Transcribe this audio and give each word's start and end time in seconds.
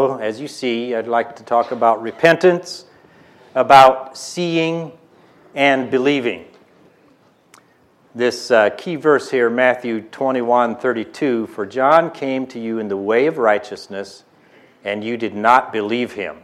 As 0.00 0.40
you 0.40 0.48
see, 0.48 0.94
I'd 0.94 1.06
like 1.06 1.36
to 1.36 1.42
talk 1.42 1.72
about 1.72 2.00
repentance, 2.00 2.86
about 3.54 4.16
seeing 4.16 4.92
and 5.54 5.90
believing. 5.90 6.46
This 8.14 8.50
uh, 8.50 8.70
key 8.70 8.96
verse 8.96 9.30
here, 9.30 9.50
Matthew 9.50 10.00
21 10.00 10.76
32 10.76 11.48
For 11.48 11.66
John 11.66 12.10
came 12.10 12.46
to 12.46 12.58
you 12.58 12.78
in 12.78 12.88
the 12.88 12.96
way 12.96 13.26
of 13.26 13.36
righteousness, 13.36 14.24
and 14.84 15.04
you 15.04 15.18
did 15.18 15.34
not 15.34 15.70
believe 15.70 16.12
him. 16.12 16.38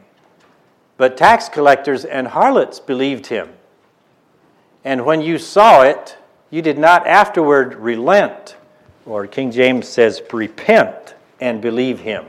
But 0.98 1.16
tax 1.16 1.48
collectors 1.48 2.04
and 2.04 2.28
harlots 2.28 2.78
believed 2.78 3.28
him. 3.28 3.48
And 4.84 5.06
when 5.06 5.22
you 5.22 5.38
saw 5.38 5.80
it, 5.80 6.18
you 6.50 6.60
did 6.60 6.76
not 6.78 7.06
afterward 7.06 7.74
relent, 7.76 8.56
or 9.06 9.26
King 9.26 9.50
James 9.50 9.88
says, 9.88 10.20
repent 10.30 11.14
and 11.40 11.62
believe 11.62 12.00
him. 12.00 12.26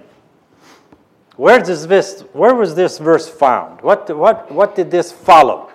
Where, 1.38 1.60
does 1.60 1.86
this, 1.86 2.22
where 2.34 2.56
was 2.56 2.74
this 2.74 2.98
verse 2.98 3.30
found? 3.30 3.82
What, 3.82 4.09
what, 4.18 4.52
what 4.52 4.73
did 4.76 4.90
this 4.90 5.12
follow? 5.12 5.70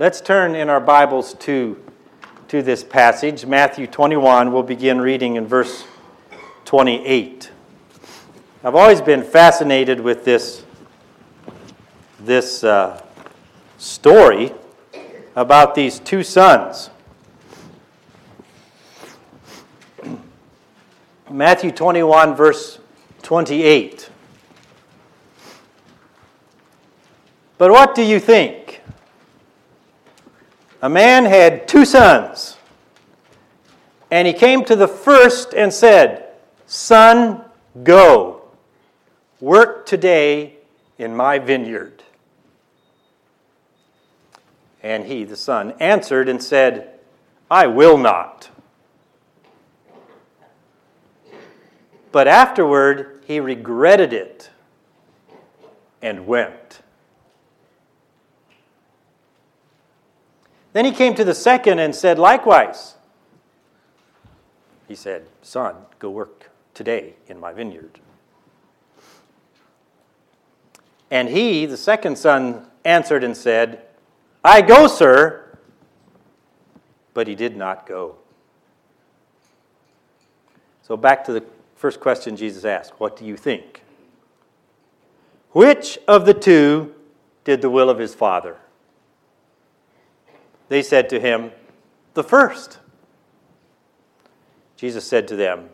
Let's 0.00 0.20
turn 0.20 0.56
in 0.56 0.68
our 0.68 0.80
Bibles 0.80 1.34
to, 1.34 1.80
to 2.48 2.60
this 2.60 2.82
passage, 2.82 3.46
Matthew 3.46 3.86
21. 3.86 4.52
We'll 4.52 4.64
begin 4.64 5.00
reading 5.00 5.36
in 5.36 5.46
verse 5.46 5.84
28. 6.64 7.52
I've 8.64 8.74
always 8.74 9.00
been 9.00 9.22
fascinated 9.22 10.00
with 10.00 10.24
this, 10.24 10.64
this 12.18 12.64
uh, 12.64 13.00
story 13.78 14.52
about 15.36 15.76
these 15.76 16.00
two 16.00 16.24
sons. 16.24 16.90
Matthew 21.30 21.70
21, 21.70 22.34
verse 22.34 22.80
28. 23.22 24.10
But 27.60 27.72
what 27.72 27.94
do 27.94 28.02
you 28.02 28.18
think? 28.18 28.80
A 30.80 30.88
man 30.88 31.26
had 31.26 31.68
two 31.68 31.84
sons, 31.84 32.56
and 34.10 34.26
he 34.26 34.32
came 34.32 34.64
to 34.64 34.74
the 34.74 34.88
first 34.88 35.52
and 35.52 35.70
said, 35.70 36.30
Son, 36.64 37.44
go, 37.84 38.44
work 39.40 39.84
today 39.84 40.56
in 40.96 41.14
my 41.14 41.38
vineyard. 41.38 42.02
And 44.82 45.04
he, 45.04 45.24
the 45.24 45.36
son, 45.36 45.74
answered 45.80 46.30
and 46.30 46.42
said, 46.42 46.98
I 47.50 47.66
will 47.66 47.98
not. 47.98 48.48
But 52.10 52.26
afterward, 52.26 53.22
he 53.26 53.38
regretted 53.38 54.14
it 54.14 54.48
and 56.00 56.26
went. 56.26 56.79
Then 60.72 60.84
he 60.84 60.92
came 60.92 61.14
to 61.14 61.24
the 61.24 61.34
second 61.34 61.78
and 61.78 61.94
said, 61.94 62.18
Likewise. 62.18 62.94
He 64.88 64.94
said, 64.94 65.26
Son, 65.42 65.76
go 65.98 66.10
work 66.10 66.50
today 66.74 67.14
in 67.28 67.38
my 67.38 67.52
vineyard. 67.52 68.00
And 71.10 71.28
he, 71.28 71.66
the 71.66 71.76
second 71.76 72.16
son, 72.16 72.66
answered 72.84 73.24
and 73.24 73.36
said, 73.36 73.82
I 74.44 74.62
go, 74.62 74.86
sir. 74.86 75.58
But 77.14 77.26
he 77.26 77.34
did 77.34 77.56
not 77.56 77.86
go. 77.86 78.16
So 80.82 80.96
back 80.96 81.24
to 81.24 81.32
the 81.32 81.44
First 81.80 81.98
question 81.98 82.36
Jesus 82.36 82.66
asked 82.66 82.92
What 83.00 83.16
do 83.16 83.24
you 83.24 83.38
think? 83.38 83.82
Which 85.52 85.98
of 86.06 86.26
the 86.26 86.34
two 86.34 86.94
did 87.42 87.62
the 87.62 87.70
will 87.70 87.88
of 87.88 87.98
his 87.98 88.14
father? 88.14 88.58
They 90.70 90.82
said 90.82 91.08
to 91.08 91.18
him, 91.18 91.50
The 92.14 92.22
first. 92.22 92.78
Jesus 94.76 95.04
said 95.04 95.26
to 95.28 95.36
them, 95.36 95.68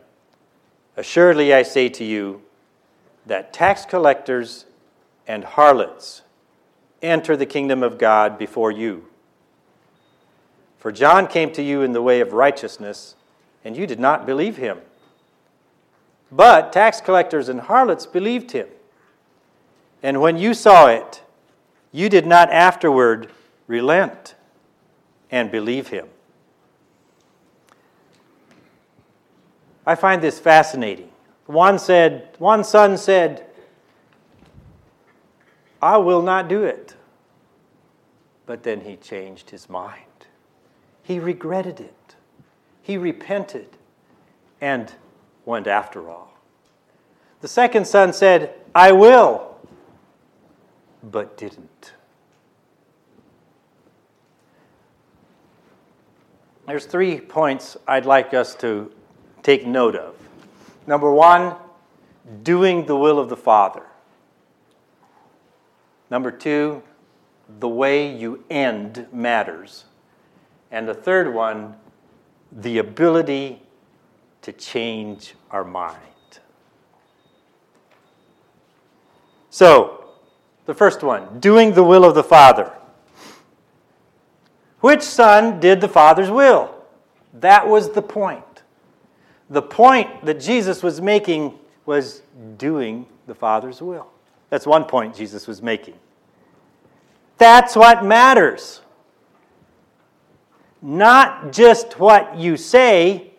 Assuredly 0.97 1.53
I 1.53 1.63
say 1.63 1.91
to 1.91 2.03
you 2.03 2.43
that 3.27 3.53
tax 3.53 3.85
collectors 3.85 4.65
and 5.27 5.45
harlots 5.45 6.23
enter 7.03 7.37
the 7.37 7.45
kingdom 7.45 7.83
of 7.83 7.99
God 7.99 8.39
before 8.39 8.73
you. 8.73 9.05
For 10.79 10.91
John 10.91 11.27
came 11.27 11.53
to 11.53 11.63
you 11.63 11.83
in 11.83 11.93
the 11.93 12.01
way 12.01 12.21
of 12.21 12.33
righteousness, 12.33 13.17
and 13.67 13.77
you 13.77 13.87
did 13.87 14.01
not 14.01 14.25
believe 14.25 14.57
him. 14.57 14.79
But 16.33 16.73
tax 16.73 17.03
collectors 17.03 17.51
and 17.51 17.61
harlots 17.61 18.07
believed 18.07 18.53
him. 18.53 18.69
And 20.03 20.23
when 20.23 20.39
you 20.39 20.55
saw 20.55 20.87
it, 20.87 21.23
you 21.93 22.09
did 22.09 22.27
not 22.27 22.51
afterward 22.51 23.31
relent 23.67 24.36
and 25.31 25.51
believe 25.51 25.89
him. 25.89 26.09
I 29.87 29.95
find 29.95 30.21
this 30.21 30.41
fascinating. 30.41 31.11
One 31.47 31.79
said, 31.79 32.35
one 32.39 32.65
son 32.65 32.97
said, 32.97 33.47
I 35.81 35.97
will 35.99 36.23
not 36.23 36.49
do 36.49 36.65
it. 36.65 36.95
But 38.47 38.63
then 38.63 38.81
he 38.81 38.97
changed 38.97 39.51
his 39.51 39.69
mind. 39.69 40.03
He 41.03 41.19
regretted 41.21 41.81
it. 41.81 42.15
He 42.83 42.97
repented 42.97 43.69
and 44.61 44.93
went 45.45 45.67
after 45.67 46.09
all. 46.09 46.33
The 47.41 47.49
second 47.49 47.87
son 47.87 48.13
said, 48.13 48.55
I 48.75 48.93
will, 48.93 49.57
but 51.03 51.37
didn't. 51.37 51.93
There's 56.67 56.85
three 56.85 57.21
points 57.21 57.77
I'd 57.87 58.07
like 58.07 58.35
us 58.35 58.57
to 58.57 58.93
take 59.45 59.65
note 59.65 59.95
of. 59.95 60.17
Number 60.87 61.13
one, 61.13 61.55
doing 62.43 62.87
the 62.87 62.97
will 62.97 63.21
of 63.21 63.29
the 63.29 63.37
Father. 63.37 63.85
Number 66.11 66.33
two, 66.33 66.83
the 67.61 67.69
way 67.69 68.13
you 68.13 68.43
end 68.51 69.07
matters. 69.13 69.85
And 70.73 70.89
the 70.89 70.95
third 70.95 71.33
one, 71.33 71.77
the 72.51 72.79
ability 72.79 73.63
to 74.43 74.53
change 74.53 75.35
our 75.53 75.65
mind. 75.65 76.01
So, 79.51 80.05
the 80.67 80.75
first 80.75 81.05
one, 81.05 81.39
doing 81.39 81.75
the 81.75 81.85
will 81.85 82.05
of 82.05 82.17
the 82.17 82.25
Father. 82.25 82.73
Which 84.81 85.03
son 85.03 85.61
did 85.61 85.81
the 85.81 85.89
Father's 85.89 86.31
will? 86.31 86.75
That 87.35 87.67
was 87.67 87.91
the 87.91 88.03
point. 88.03 88.45
The 89.51 89.63
point 89.63 90.25
that 90.25 90.41
Jesus 90.41 90.83
was 90.83 91.01
making 91.01 91.59
was 91.85 92.23
doing 92.59 93.07
the 93.27 93.35
Father's 93.35 93.81
will. 93.81 94.09
That's 94.51 94.67
one 94.67 94.85
point 94.85 95.15
Jesus 95.15 95.47
was 95.47 95.63
making. 95.63 95.95
That's 97.39 97.77
what 97.77 98.05
matters. 98.05 98.81
Not 100.83 101.53
just 101.53 101.99
what 101.99 102.37
you 102.37 102.57
say, 102.57 103.33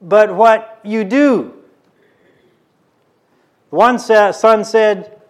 but 0.00 0.34
what 0.34 0.80
you 0.84 1.04
do. 1.04 1.54
One 3.70 3.98
son 3.98 4.64
said, 4.64 5.20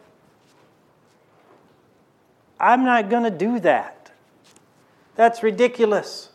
I'm 2.61 2.85
not 2.85 3.09
going 3.09 3.23
to 3.23 3.31
do 3.31 3.61
that. 3.61 3.94
That's 5.17 5.43
ridiculous. 5.43 6.31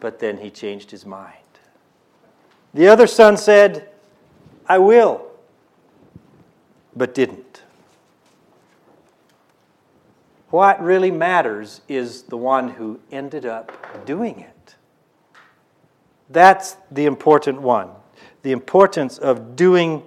But 0.00 0.18
then 0.18 0.38
he 0.38 0.50
changed 0.50 0.90
his 0.90 1.04
mind. 1.04 1.34
The 2.74 2.88
other 2.88 3.06
son 3.06 3.36
said, 3.36 3.88
I 4.66 4.78
will, 4.78 5.26
but 6.94 7.14
didn't. 7.14 7.62
What 10.50 10.82
really 10.82 11.10
matters 11.10 11.80
is 11.88 12.22
the 12.22 12.36
one 12.36 12.70
who 12.70 13.00
ended 13.10 13.44
up 13.44 14.06
doing 14.06 14.40
it. 14.40 14.76
That's 16.30 16.76
the 16.90 17.06
important 17.06 17.60
one. 17.60 17.90
The 18.42 18.52
importance 18.52 19.18
of 19.18 19.56
doing 19.56 20.04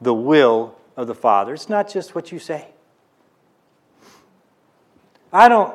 the 0.00 0.14
will 0.14 0.76
of 0.96 1.06
the 1.06 1.14
Father. 1.14 1.54
It's 1.54 1.68
not 1.68 1.90
just 1.90 2.14
what 2.14 2.32
you 2.32 2.38
say. 2.38 2.68
I 5.32 5.48
don't, 5.48 5.74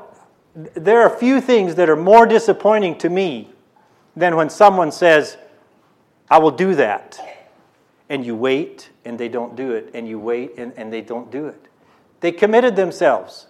there 0.58 1.02
are 1.04 1.10
few 1.10 1.40
things 1.40 1.76
that 1.76 1.88
are 1.88 1.96
more 1.96 2.26
disappointing 2.26 2.98
to 2.98 3.10
me 3.10 3.52
than 4.16 4.36
when 4.36 4.50
someone 4.50 4.92
says, 4.92 5.38
I 6.32 6.40
will 6.40 6.52
do 6.52 6.74
that. 6.76 7.20
And 8.10 8.26
you 8.26 8.36
wait 8.36 8.90
and 9.06 9.20
they 9.20 9.30
don't 9.30 9.56
do 9.56 9.72
it, 9.72 9.92
and 9.94 10.08
you 10.08 10.20
wait 10.20 10.58
and, 10.58 10.74
and 10.76 10.92
they 10.92 11.02
don't 11.02 11.32
do 11.32 11.48
it. 11.48 11.64
They 12.22 12.32
committed 12.32 12.76
themselves. 12.76 13.46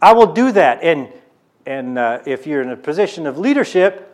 I 0.00 0.12
will 0.12 0.32
do 0.32 0.52
that. 0.52 0.82
And, 0.82 1.08
and 1.66 1.98
uh, 1.98 2.20
if 2.24 2.46
you're 2.46 2.62
in 2.62 2.70
a 2.70 2.76
position 2.76 3.26
of 3.26 3.36
leadership, 3.36 4.06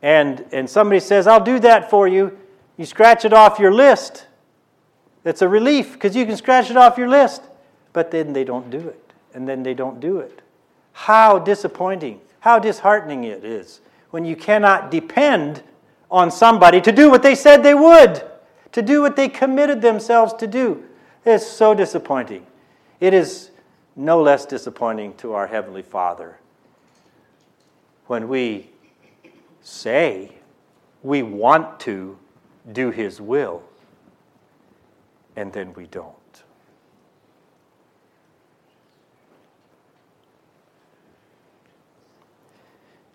and, 0.00 0.44
and 0.52 0.70
somebody 0.70 1.00
says, 1.00 1.26
I'll 1.26 1.42
do 1.42 1.58
that 1.60 1.90
for 1.90 2.06
you, 2.06 2.38
you 2.76 2.86
scratch 2.86 3.24
it 3.24 3.32
off 3.32 3.58
your 3.58 3.72
list. 3.72 4.26
It's 5.24 5.42
a 5.42 5.48
relief 5.48 5.94
because 5.94 6.14
you 6.14 6.26
can 6.26 6.36
scratch 6.36 6.70
it 6.70 6.76
off 6.76 6.96
your 6.96 7.08
list. 7.08 7.42
But 7.92 8.10
then 8.10 8.32
they 8.32 8.44
don't 8.44 8.70
do 8.70 8.78
it. 8.78 9.12
And 9.32 9.48
then 9.48 9.62
they 9.62 9.74
don't 9.74 9.98
do 10.00 10.18
it. 10.18 10.43
How 10.94 11.38
disappointing, 11.38 12.20
how 12.40 12.58
disheartening 12.58 13.24
it 13.24 13.44
is 13.44 13.80
when 14.10 14.24
you 14.24 14.36
cannot 14.36 14.90
depend 14.90 15.62
on 16.10 16.30
somebody 16.30 16.80
to 16.80 16.92
do 16.92 17.10
what 17.10 17.22
they 17.22 17.34
said 17.34 17.62
they 17.62 17.74
would, 17.74 18.22
to 18.72 18.80
do 18.80 19.02
what 19.02 19.16
they 19.16 19.28
committed 19.28 19.82
themselves 19.82 20.32
to 20.34 20.46
do. 20.46 20.84
It's 21.24 21.46
so 21.46 21.74
disappointing. 21.74 22.46
It 23.00 23.12
is 23.12 23.50
no 23.96 24.22
less 24.22 24.46
disappointing 24.46 25.14
to 25.16 25.32
our 25.32 25.46
Heavenly 25.46 25.82
Father 25.82 26.38
when 28.06 28.28
we 28.28 28.70
say 29.62 30.32
we 31.02 31.22
want 31.22 31.80
to 31.80 32.18
do 32.72 32.90
His 32.90 33.20
will 33.20 33.62
and 35.36 35.52
then 35.52 35.74
we 35.74 35.86
don't. 35.86 36.14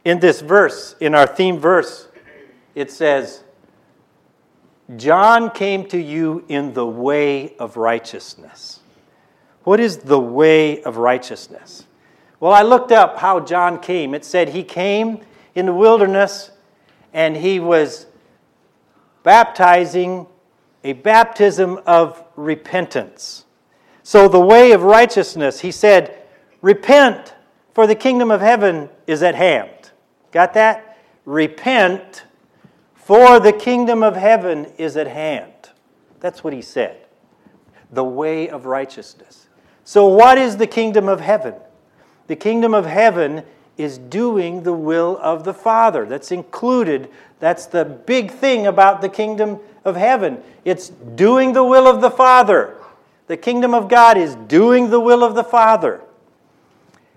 In 0.10 0.20
this 0.20 0.42
verse, 0.42 0.96
in 1.00 1.14
our 1.14 1.28
theme 1.28 1.60
verse, 1.60 2.08
it 2.74 2.90
says, 2.90 3.44
John 4.98 5.52
came 5.52 5.88
to 5.90 6.02
you 6.02 6.46
in 6.48 6.74
the 6.74 6.88
way 6.88 7.56
of 7.58 7.78
righteousness. 7.78 8.80
What 9.66 9.80
is 9.80 9.98
the 9.98 10.20
way 10.20 10.82
of 10.82 10.98
righteousness? 10.98 11.86
Well, 12.40 12.52
I 12.52 12.64
looked 12.64 12.92
up 12.92 13.20
how 13.20 13.40
John 13.42 13.80
came. 13.80 14.16
It 14.16 14.26
said 14.26 14.50
he 14.50 14.64
came 14.64 15.20
in 15.54 15.68
the 15.68 15.76
wilderness 15.76 16.50
and 17.14 17.38
he 17.38 17.60
was 17.60 18.08
baptizing 19.22 20.26
a 20.84 20.94
baptism 20.94 21.80
of 21.86 22.24
repentance. 22.36 23.46
So, 24.02 24.28
the 24.28 24.40
way 24.40 24.72
of 24.72 24.82
righteousness, 24.82 25.60
he 25.60 25.70
said, 25.70 26.24
Repent, 26.64 27.36
for 27.76 27.86
the 27.86 27.94
kingdom 27.94 28.32
of 28.32 28.42
heaven 28.42 28.90
is 29.06 29.22
at 29.22 29.36
hand. 29.36 29.79
Got 30.32 30.54
that? 30.54 30.98
Repent, 31.26 32.24
for 32.96 33.40
the 33.40 33.54
kingdom 33.54 34.04
of 34.04 34.16
heaven 34.16 34.72
is 34.78 34.96
at 34.98 35.08
hand. 35.08 35.54
That's 36.20 36.44
what 36.44 36.54
he 36.54 36.62
said. 36.62 36.98
The 37.92 38.04
way 38.04 38.50
of 38.50 38.66
righteousness. 38.66 39.48
So, 39.84 40.08
what 40.08 40.38
is 40.38 40.58
the 40.58 40.68
kingdom 40.68 41.08
of 41.08 41.20
heaven? 41.20 41.56
The 42.28 42.36
kingdom 42.36 42.74
of 42.74 42.86
heaven 42.86 43.44
is 43.78 43.98
doing 43.98 44.64
the 44.64 44.74
will 44.74 45.18
of 45.22 45.44
the 45.46 45.54
Father. 45.54 46.06
That's 46.06 46.32
included. 46.32 47.10
That's 47.40 47.66
the 47.66 47.86
big 47.86 48.30
thing 48.30 48.68
about 48.68 49.02
the 49.02 49.10
kingdom 49.10 49.60
of 49.86 49.96
heaven. 49.96 50.44
It's 50.66 50.90
doing 50.90 51.54
the 51.54 51.64
will 51.64 51.88
of 51.88 52.02
the 52.02 52.12
Father. 52.12 52.76
The 53.28 53.38
kingdom 53.38 53.74
of 53.74 53.88
God 53.88 54.18
is 54.18 54.36
doing 54.36 54.90
the 54.90 55.00
will 55.00 55.24
of 55.24 55.34
the 55.34 55.44
Father. 55.44 56.02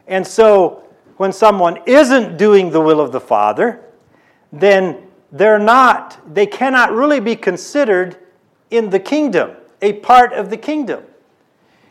And 0.06 0.26
so, 0.26 0.81
when 1.22 1.32
someone 1.32 1.78
isn't 1.86 2.36
doing 2.36 2.70
the 2.70 2.80
will 2.80 3.00
of 3.00 3.12
the 3.12 3.20
Father, 3.20 3.80
then 4.52 5.06
they're 5.30 5.56
not, 5.56 6.18
they 6.34 6.46
cannot 6.46 6.90
really 6.90 7.20
be 7.20 7.36
considered 7.36 8.16
in 8.72 8.90
the 8.90 8.98
kingdom, 8.98 9.52
a 9.80 9.92
part 9.92 10.32
of 10.32 10.50
the 10.50 10.56
kingdom. 10.56 11.04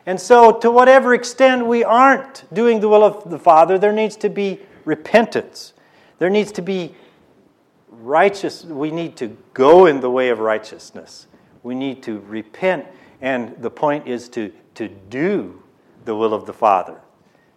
And 0.06 0.20
so, 0.20 0.60
to 0.60 0.70
whatever 0.70 1.14
extent 1.14 1.66
we 1.66 1.82
aren't 1.82 2.44
doing 2.54 2.82
the 2.82 2.90
will 2.90 3.06
of 3.06 3.30
the 3.30 3.40
Father, 3.40 3.80
there 3.80 3.94
needs 3.94 4.18
to 4.18 4.30
be 4.30 4.60
repentance. 4.84 5.72
There 6.20 6.30
needs 6.30 6.52
to 6.52 6.62
be 6.62 6.94
righteous. 7.88 8.66
We 8.66 8.92
need 8.92 9.16
to 9.16 9.38
go 9.54 9.86
in 9.86 10.02
the 10.02 10.12
way 10.12 10.28
of 10.28 10.40
righteousness. 10.40 11.28
We 11.64 11.74
need 11.74 12.04
to 12.04 12.20
repent. 12.28 12.86
And 13.22 13.56
the 13.62 13.72
point 13.72 14.10
is 14.10 14.28
to, 14.30 14.52
to 14.76 14.90
do 14.90 15.64
the 16.04 16.18
will 16.18 16.34
of 16.34 16.46
the 16.46 16.54
Father 16.54 17.00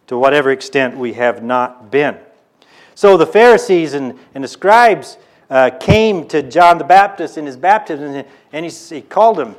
to 0.06 0.18
whatever 0.18 0.50
extent 0.50 0.96
we 0.96 1.14
have 1.14 1.42
not 1.42 1.90
been. 1.90 2.18
So 2.94 3.16
the 3.16 3.26
Pharisees 3.26 3.94
and, 3.94 4.18
and 4.34 4.44
the 4.44 4.48
scribes 4.48 5.18
uh, 5.50 5.70
came 5.80 6.26
to 6.28 6.42
John 6.42 6.78
the 6.78 6.84
Baptist 6.84 7.36
in 7.38 7.46
his 7.46 7.56
baptism, 7.56 8.24
and 8.52 8.64
he, 8.64 8.70
he 8.70 9.02
called 9.02 9.36
them 9.36 9.56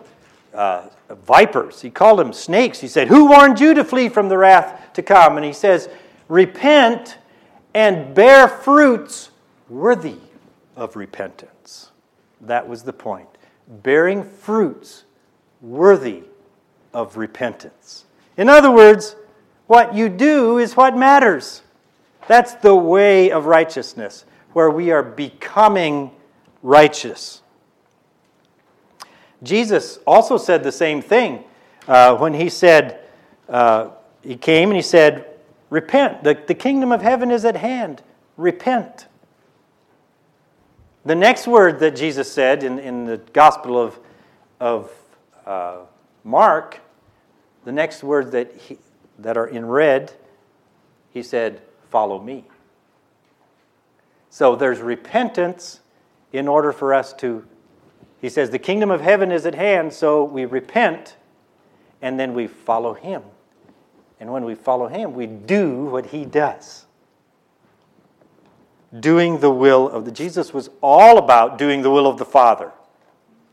uh, 0.53 0.87
vipers. 1.09 1.81
He 1.81 1.89
called 1.89 2.19
them 2.19 2.33
snakes. 2.33 2.79
He 2.79 2.87
said, 2.87 3.07
Who 3.07 3.29
warned 3.29 3.59
you 3.59 3.73
to 3.73 3.83
flee 3.83 4.09
from 4.09 4.29
the 4.29 4.37
wrath 4.37 4.93
to 4.93 5.03
come? 5.03 5.37
And 5.37 5.45
he 5.45 5.53
says, 5.53 5.89
Repent 6.27 7.17
and 7.73 8.15
bear 8.15 8.47
fruits 8.47 9.31
worthy 9.69 10.17
of 10.75 10.95
repentance. 10.95 11.91
That 12.41 12.67
was 12.67 12.83
the 12.83 12.93
point. 12.93 13.27
Bearing 13.67 14.23
fruits 14.23 15.03
worthy 15.61 16.23
of 16.93 17.17
repentance. 17.17 18.05
In 18.37 18.49
other 18.49 18.71
words, 18.71 19.15
what 19.67 19.95
you 19.95 20.09
do 20.09 20.57
is 20.57 20.75
what 20.75 20.95
matters. 20.95 21.61
That's 22.27 22.53
the 22.55 22.75
way 22.75 23.31
of 23.31 23.45
righteousness, 23.45 24.25
where 24.53 24.69
we 24.69 24.91
are 24.91 25.03
becoming 25.03 26.11
righteous. 26.63 27.41
Jesus 29.43 29.99
also 30.07 30.37
said 30.37 30.63
the 30.63 30.71
same 30.71 31.01
thing 31.01 31.43
uh, 31.87 32.15
when 32.17 32.33
he 32.33 32.49
said, 32.49 32.99
uh, 33.47 33.89
He 34.23 34.35
came 34.35 34.69
and 34.69 34.75
he 34.75 34.81
said, 34.81 35.27
Repent. 35.69 36.23
The, 36.23 36.41
the 36.47 36.53
kingdom 36.53 36.91
of 36.91 37.01
heaven 37.01 37.31
is 37.31 37.45
at 37.45 37.57
hand. 37.57 38.01
Repent. 38.37 39.07
The 41.05 41.15
next 41.15 41.47
word 41.47 41.79
that 41.79 41.95
Jesus 41.95 42.31
said 42.31 42.63
in, 42.63 42.79
in 42.79 43.05
the 43.05 43.17
Gospel 43.33 43.79
of, 43.79 43.99
of 44.59 44.91
uh, 45.45 45.79
Mark, 46.23 46.79
the 47.63 47.71
next 47.71 48.03
word 48.03 48.31
that 48.31 48.55
he, 48.55 48.77
that 49.19 49.37
are 49.37 49.47
in 49.47 49.65
red, 49.65 50.13
he 51.11 51.23
said, 51.23 51.61
Follow 51.89 52.21
me. 52.21 52.45
So 54.29 54.55
there's 54.55 54.79
repentance 54.79 55.79
in 56.33 56.49
order 56.49 56.73
for 56.73 56.93
us 56.93 57.13
to, 57.13 57.45
he 58.19 58.27
says, 58.27 58.49
the 58.49 58.59
kingdom 58.59 58.91
of 58.91 58.99
heaven 58.99 59.31
is 59.31 59.45
at 59.45 59.55
hand, 59.55 59.93
so 59.93 60.25
we 60.25 60.43
repent 60.43 61.15
and 62.01 62.19
then 62.19 62.33
we 62.33 62.47
follow 62.47 62.93
him. 62.93 63.23
And 64.19 64.33
when 64.33 64.43
we 64.43 64.55
follow 64.55 64.87
him, 64.87 65.13
we 65.13 65.25
do 65.25 65.85
what 65.85 66.07
he 66.07 66.25
does. 66.25 66.85
Doing 68.99 69.39
the 69.39 69.51
will 69.51 69.89
of 69.89 70.03
the 70.03 70.11
Jesus 70.11 70.53
was 70.53 70.69
all 70.81 71.17
about 71.17 71.57
doing 71.57 71.81
the 71.81 71.89
will 71.89 72.07
of 72.07 72.17
the 72.17 72.25
Father. 72.25 72.73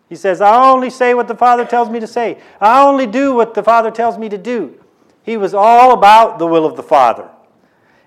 He 0.09 0.17
says, 0.17 0.41
I 0.41 0.69
only 0.69 0.91
say 0.91 1.15
what 1.15 1.29
the 1.29 1.37
Father 1.37 1.65
tells 1.65 1.89
me 1.89 2.01
to 2.01 2.07
say. 2.09 2.41
I 2.61 2.83
only 2.83 3.07
do 3.07 3.35
what 3.35 3.55
the 3.55 3.63
Father 3.63 3.93
tells 3.93 4.19
me 4.19 4.29
to 4.29 4.39
do. 4.39 4.82
He 5.23 5.37
was 5.37 5.55
all 5.55 5.93
about 5.93 6.39
the 6.39 6.47
will 6.47 6.67
of 6.67 6.77
the 6.77 6.83
Father. 6.83 7.29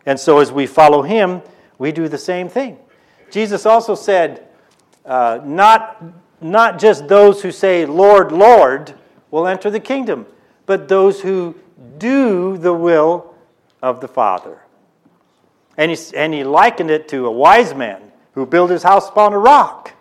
And 0.06 0.20
so 0.20 0.40
as 0.40 0.52
we 0.52 0.68
follow 0.68 1.02
him, 1.02 1.42
we 1.78 1.92
do 1.92 2.08
the 2.08 2.18
same 2.18 2.50
thing. 2.50 2.78
Jesus 3.32 3.66
also 3.66 3.96
said, 3.96 4.48
uh, 5.06 5.40
not, 5.44 6.04
not 6.42 6.80
just 6.80 7.08
those 7.08 7.42
who 7.42 7.52
say, 7.52 7.86
Lord, 7.86 8.32
Lord, 8.32 8.94
will 9.32 9.48
enter 9.48 9.70
the 9.70 9.80
kingdom, 9.80 10.26
but 10.66 10.88
those 10.88 11.22
who 11.22 11.56
do 11.98 12.58
the 12.58 12.74
will 12.74 13.34
of 13.82 14.02
the 14.02 14.08
Father. 14.08 14.60
And 15.78 15.92
he, 15.92 15.98
and 16.16 16.34
he 16.34 16.44
likened 16.44 16.90
it 16.90 17.08
to 17.10 17.26
a 17.26 17.32
wise 17.32 17.74
man 17.74 18.12
who 18.34 18.46
built 18.46 18.70
his 18.70 18.84
house 18.84 19.10
upon 19.10 19.34
a 19.34 19.40
rock. 19.40 19.94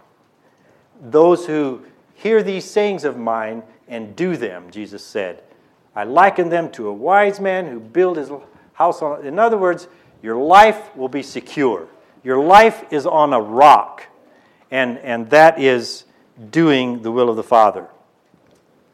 Those 1.00 1.46
who 1.46 1.84
hear 2.14 2.42
these 2.42 2.64
sayings 2.64 3.04
of 3.04 3.16
mine 3.16 3.62
and 3.88 4.14
do 4.14 4.36
them, 4.36 4.70
Jesus 4.70 5.04
said, 5.04 5.42
I 5.96 6.04
liken 6.04 6.48
them 6.48 6.70
to 6.72 6.88
a 6.88 6.92
wise 6.92 7.40
man 7.40 7.66
who 7.66 7.78
built 7.78 8.16
his 8.16 8.30
house 8.72 9.00
on. 9.02 9.24
In 9.24 9.38
other 9.38 9.56
words, 9.56 9.88
your 10.22 10.36
life 10.36 10.94
will 10.96 11.08
be 11.08 11.22
secure. 11.22 11.88
Your 12.22 12.42
life 12.42 12.84
is 12.90 13.06
on 13.06 13.32
a 13.32 13.40
rock, 13.40 14.06
and, 14.70 14.98
and 14.98 15.30
that 15.30 15.60
is 15.60 16.04
doing 16.50 17.02
the 17.02 17.12
will 17.12 17.28
of 17.28 17.36
the 17.36 17.42
Father. 17.42 17.86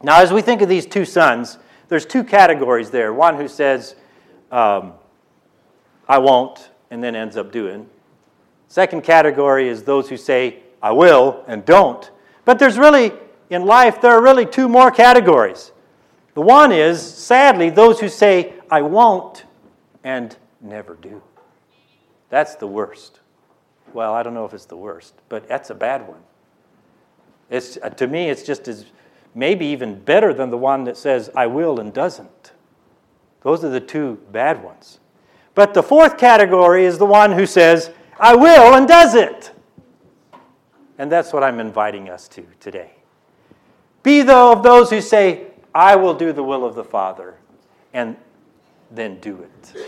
Now, 0.02 0.21
as 0.21 0.33
we 0.33 0.42
think 0.42 0.62
of 0.62 0.69
these 0.69 0.87
two 0.87 1.04
sons, 1.04 1.59
there's 1.88 2.07
two 2.07 2.25
categories 2.25 2.90
there. 2.90 3.12
One 3.12 3.37
who 3.37 3.49
says, 3.49 3.95
um, 4.50 4.95
I 6.09 6.19
won't, 6.19 6.71
and 6.90 7.02
then 7.02 7.14
ends 7.14 7.37
up 7.37 7.52
doing. 7.52 7.88
Second 8.69 9.02
category 9.04 9.69
is 9.69 9.85
those 9.85 10.09
who 10.09 10.16
say, 10.16 10.61
I 10.83 10.92
will, 10.92 11.45
and 11.47 11.64
don't. 11.64 12.11
But 12.45 12.59
there's 12.59 12.78
really, 12.78 13.12
in 13.50 13.64
life, 13.64 14.00
there 14.00 14.12
are 14.12 14.23
really 14.23 14.47
two 14.47 14.69
more 14.69 14.90
categories. 14.90 15.73
The 16.40 16.47
one 16.47 16.73
is, 16.73 17.02
sadly, 17.02 17.68
those 17.68 18.00
who 18.00 18.09
say, 18.09 18.54
I 18.70 18.80
won't, 18.80 19.44
and 20.02 20.35
never 20.62 20.94
do. 20.94 21.20
That's 22.30 22.54
the 22.54 22.66
worst. 22.66 23.20
Well, 23.92 24.14
I 24.14 24.23
don't 24.23 24.32
know 24.32 24.47
if 24.47 24.54
it's 24.54 24.64
the 24.64 24.75
worst, 24.75 25.12
but 25.28 25.47
that's 25.47 25.68
a 25.68 25.75
bad 25.75 26.09
one. 26.09 26.23
It's, 27.50 27.76
uh, 27.82 27.90
to 27.90 28.06
me, 28.06 28.30
it's 28.30 28.42
just 28.42 28.68
as 28.68 28.87
maybe 29.35 29.66
even 29.66 30.00
better 30.00 30.32
than 30.32 30.49
the 30.49 30.56
one 30.56 30.85
that 30.85 30.97
says, 30.97 31.28
I 31.37 31.47
will 31.47 31.78
and 31.78 31.92
doesn't. 31.92 32.52
Those 33.42 33.62
are 33.62 33.68
the 33.68 33.78
two 33.78 34.18
bad 34.32 34.64
ones. 34.64 34.99
But 35.54 35.75
the 35.75 35.82
fourth 35.82 36.16
category 36.16 36.87
is 36.87 36.97
the 36.97 37.04
one 37.04 37.32
who 37.32 37.44
says, 37.44 37.90
I 38.18 38.35
will 38.35 38.76
and 38.76 38.88
does 38.88 39.14
it. 39.14 39.52
And 40.97 41.12
that's 41.12 41.35
what 41.35 41.44
I'm 41.44 41.61
inviting 41.61 42.09
us 42.09 42.28
to 42.28 42.47
today. 42.61 42.92
Be 44.02 44.23
though 44.23 44.52
of 44.52 44.62
those 44.62 44.88
who 44.88 45.02
say, 45.02 45.50
I 45.75 45.97
will 45.97 46.15
do 46.15 46.33
the 46.33 46.43
will 46.43 46.65
of 46.65 46.75
the 46.75 46.85
Father, 46.85 47.37
and 47.93 48.17
then 48.91 49.21
do 49.21 49.43
it. 49.43 49.87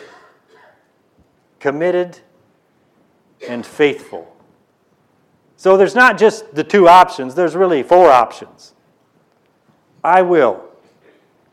Committed 1.59 2.19
and 3.49 3.65
faithful. 3.65 4.37
So 5.57 5.77
there's 5.77 5.95
not 5.95 6.19
just 6.19 6.55
the 6.55 6.65
two 6.65 6.89
options, 6.89 7.35
there's 7.35 7.55
really 7.55 7.83
four 7.83 8.11
options. 8.11 8.75
I 10.03 10.23
will 10.23 10.69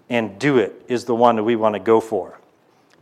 and 0.10 0.40
do 0.40 0.58
it 0.58 0.84
is 0.88 1.06
the 1.06 1.14
one 1.14 1.36
that 1.36 1.44
we 1.44 1.56
want 1.56 1.76
to 1.76 1.80
go 1.80 2.00
for. 2.02 2.40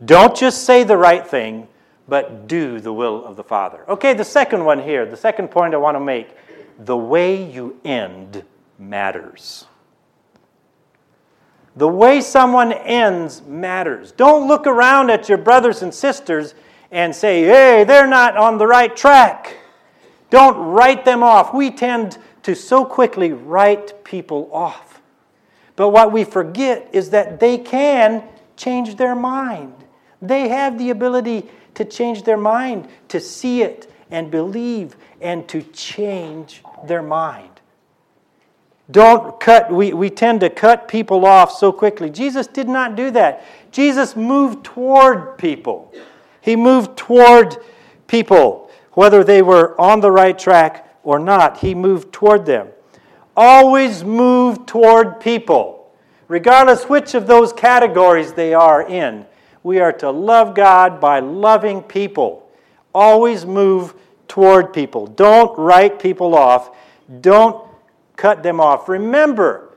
Don't 0.04 0.36
just 0.36 0.64
say 0.64 0.84
the 0.84 0.96
right 0.96 1.26
thing, 1.26 1.66
but 2.06 2.46
do 2.46 2.80
the 2.80 2.92
will 2.92 3.24
of 3.24 3.36
the 3.36 3.44
Father. 3.44 3.84
Okay, 3.88 4.14
the 4.14 4.24
second 4.24 4.64
one 4.64 4.82
here, 4.82 5.06
the 5.06 5.16
second 5.16 5.48
point 5.48 5.74
I 5.74 5.78
want 5.78 5.94
to 5.96 6.00
make 6.00 6.28
the 6.78 6.96
way 6.96 7.42
you 7.42 7.80
end 7.84 8.44
matters. 8.78 9.64
The 11.78 11.86
way 11.86 12.20
someone 12.20 12.72
ends 12.72 13.40
matters. 13.42 14.10
Don't 14.10 14.48
look 14.48 14.66
around 14.66 15.10
at 15.10 15.28
your 15.28 15.38
brothers 15.38 15.80
and 15.82 15.94
sisters 15.94 16.56
and 16.90 17.14
say, 17.14 17.44
hey, 17.44 17.84
they're 17.84 18.08
not 18.08 18.36
on 18.36 18.58
the 18.58 18.66
right 18.66 18.96
track. 18.96 19.56
Don't 20.28 20.56
write 20.56 21.04
them 21.04 21.22
off. 21.22 21.54
We 21.54 21.70
tend 21.70 22.18
to 22.42 22.56
so 22.56 22.84
quickly 22.84 23.32
write 23.32 24.02
people 24.02 24.50
off. 24.52 25.00
But 25.76 25.90
what 25.90 26.10
we 26.12 26.24
forget 26.24 26.88
is 26.92 27.10
that 27.10 27.38
they 27.38 27.58
can 27.58 28.24
change 28.56 28.96
their 28.96 29.14
mind. 29.14 29.72
They 30.20 30.48
have 30.48 30.78
the 30.78 30.90
ability 30.90 31.48
to 31.74 31.84
change 31.84 32.24
their 32.24 32.36
mind, 32.36 32.88
to 33.06 33.20
see 33.20 33.62
it 33.62 33.88
and 34.10 34.32
believe, 34.32 34.96
and 35.20 35.46
to 35.48 35.62
change 35.62 36.64
their 36.84 37.02
mind. 37.02 37.57
Don't 38.90 39.38
cut, 39.38 39.70
we, 39.70 39.92
we 39.92 40.08
tend 40.08 40.40
to 40.40 40.50
cut 40.50 40.88
people 40.88 41.26
off 41.26 41.52
so 41.52 41.72
quickly. 41.72 42.08
Jesus 42.08 42.46
did 42.46 42.68
not 42.68 42.96
do 42.96 43.10
that. 43.10 43.44
Jesus 43.70 44.16
moved 44.16 44.64
toward 44.64 45.36
people. 45.36 45.92
He 46.40 46.56
moved 46.56 46.96
toward 46.96 47.58
people, 48.06 48.70
whether 48.92 49.22
they 49.22 49.42
were 49.42 49.78
on 49.78 50.00
the 50.00 50.10
right 50.10 50.38
track 50.38 50.98
or 51.02 51.18
not. 51.18 51.58
He 51.58 51.74
moved 51.74 52.12
toward 52.12 52.46
them. 52.46 52.68
Always 53.36 54.02
move 54.02 54.64
toward 54.64 55.20
people, 55.20 55.92
regardless 56.26 56.84
which 56.84 57.14
of 57.14 57.26
those 57.26 57.52
categories 57.52 58.32
they 58.32 58.54
are 58.54 58.88
in. 58.88 59.26
We 59.62 59.80
are 59.80 59.92
to 59.94 60.10
love 60.10 60.54
God 60.54 60.98
by 60.98 61.20
loving 61.20 61.82
people. 61.82 62.50
Always 62.94 63.44
move 63.44 63.94
toward 64.28 64.72
people. 64.72 65.06
Don't 65.06 65.56
write 65.58 66.00
people 66.00 66.34
off. 66.34 66.74
Don't 67.20 67.67
cut 68.18 68.42
them 68.42 68.60
off. 68.60 68.88
Remember, 68.90 69.70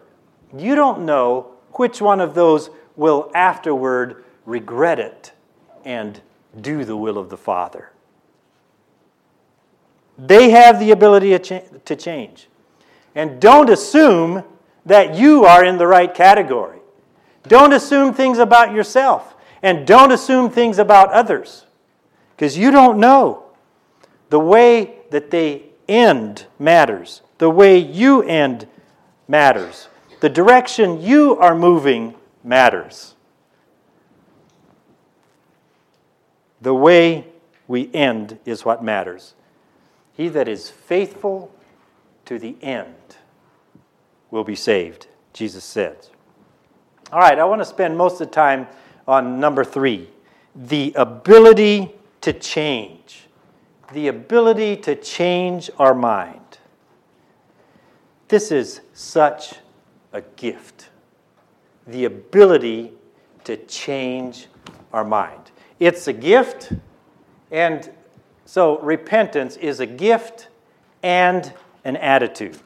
you 0.57 0.75
don't 0.75 1.05
know 1.05 1.53
which 1.73 2.01
one 2.01 2.19
of 2.19 2.33
those 2.33 2.69
will 2.97 3.31
afterward 3.33 4.25
regret 4.45 4.99
it 4.99 5.31
and 5.85 6.19
do 6.59 6.83
the 6.83 6.97
will 6.97 7.17
of 7.17 7.29
the 7.29 7.37
Father. 7.37 7.91
They 10.17 10.49
have 10.49 10.79
the 10.79 10.91
ability 10.91 11.37
to 11.39 11.95
change. 11.95 12.49
And 13.15 13.39
don't 13.39 13.69
assume 13.69 14.43
that 14.85 15.15
you 15.15 15.45
are 15.45 15.63
in 15.63 15.77
the 15.77 15.87
right 15.87 16.13
category. 16.13 16.79
Don't 17.47 17.73
assume 17.73 18.13
things 18.13 18.37
about 18.37 18.73
yourself. 18.73 19.35
And 19.61 19.85
don't 19.87 20.11
assume 20.11 20.49
things 20.49 20.79
about 20.79 21.11
others. 21.13 21.65
Because 22.35 22.57
you 22.57 22.71
don't 22.71 22.99
know. 22.99 23.43
The 24.29 24.39
way 24.39 24.95
that 25.11 25.31
they 25.31 25.63
end 25.87 26.45
matters. 26.59 27.21
The 27.41 27.49
way 27.49 27.79
you 27.79 28.21
end 28.21 28.67
matters. 29.27 29.87
The 30.19 30.29
direction 30.29 31.01
you 31.01 31.39
are 31.39 31.55
moving 31.55 32.13
matters. 32.43 33.15
The 36.61 36.75
way 36.75 37.25
we 37.67 37.89
end 37.95 38.37
is 38.45 38.63
what 38.63 38.83
matters. 38.83 39.33
He 40.13 40.27
that 40.27 40.47
is 40.47 40.69
faithful 40.69 41.51
to 42.25 42.37
the 42.37 42.57
end 42.61 42.93
will 44.29 44.43
be 44.43 44.55
saved, 44.55 45.07
Jesus 45.33 45.63
said. 45.63 45.97
All 47.11 47.17
right, 47.17 47.39
I 47.39 47.45
want 47.45 47.61
to 47.61 47.65
spend 47.65 47.97
most 47.97 48.21
of 48.21 48.27
the 48.27 48.35
time 48.35 48.67
on 49.07 49.39
number 49.39 49.63
three 49.63 50.11
the 50.55 50.93
ability 50.95 51.91
to 52.21 52.33
change. 52.33 53.23
The 53.93 54.09
ability 54.09 54.75
to 54.77 54.95
change 54.95 55.71
our 55.79 55.95
mind. 55.95 56.40
This 58.31 58.49
is 58.49 58.79
such 58.93 59.55
a 60.13 60.21
gift 60.21 60.87
the 61.85 62.05
ability 62.05 62.93
to 63.43 63.57
change 63.57 64.47
our 64.93 65.03
mind. 65.03 65.51
It's 65.81 66.07
a 66.07 66.13
gift, 66.13 66.71
and 67.51 67.91
so 68.45 68.79
repentance 68.79 69.57
is 69.57 69.81
a 69.81 69.85
gift 69.85 70.47
and 71.03 71.51
an 71.83 71.97
attitude. 71.97 72.57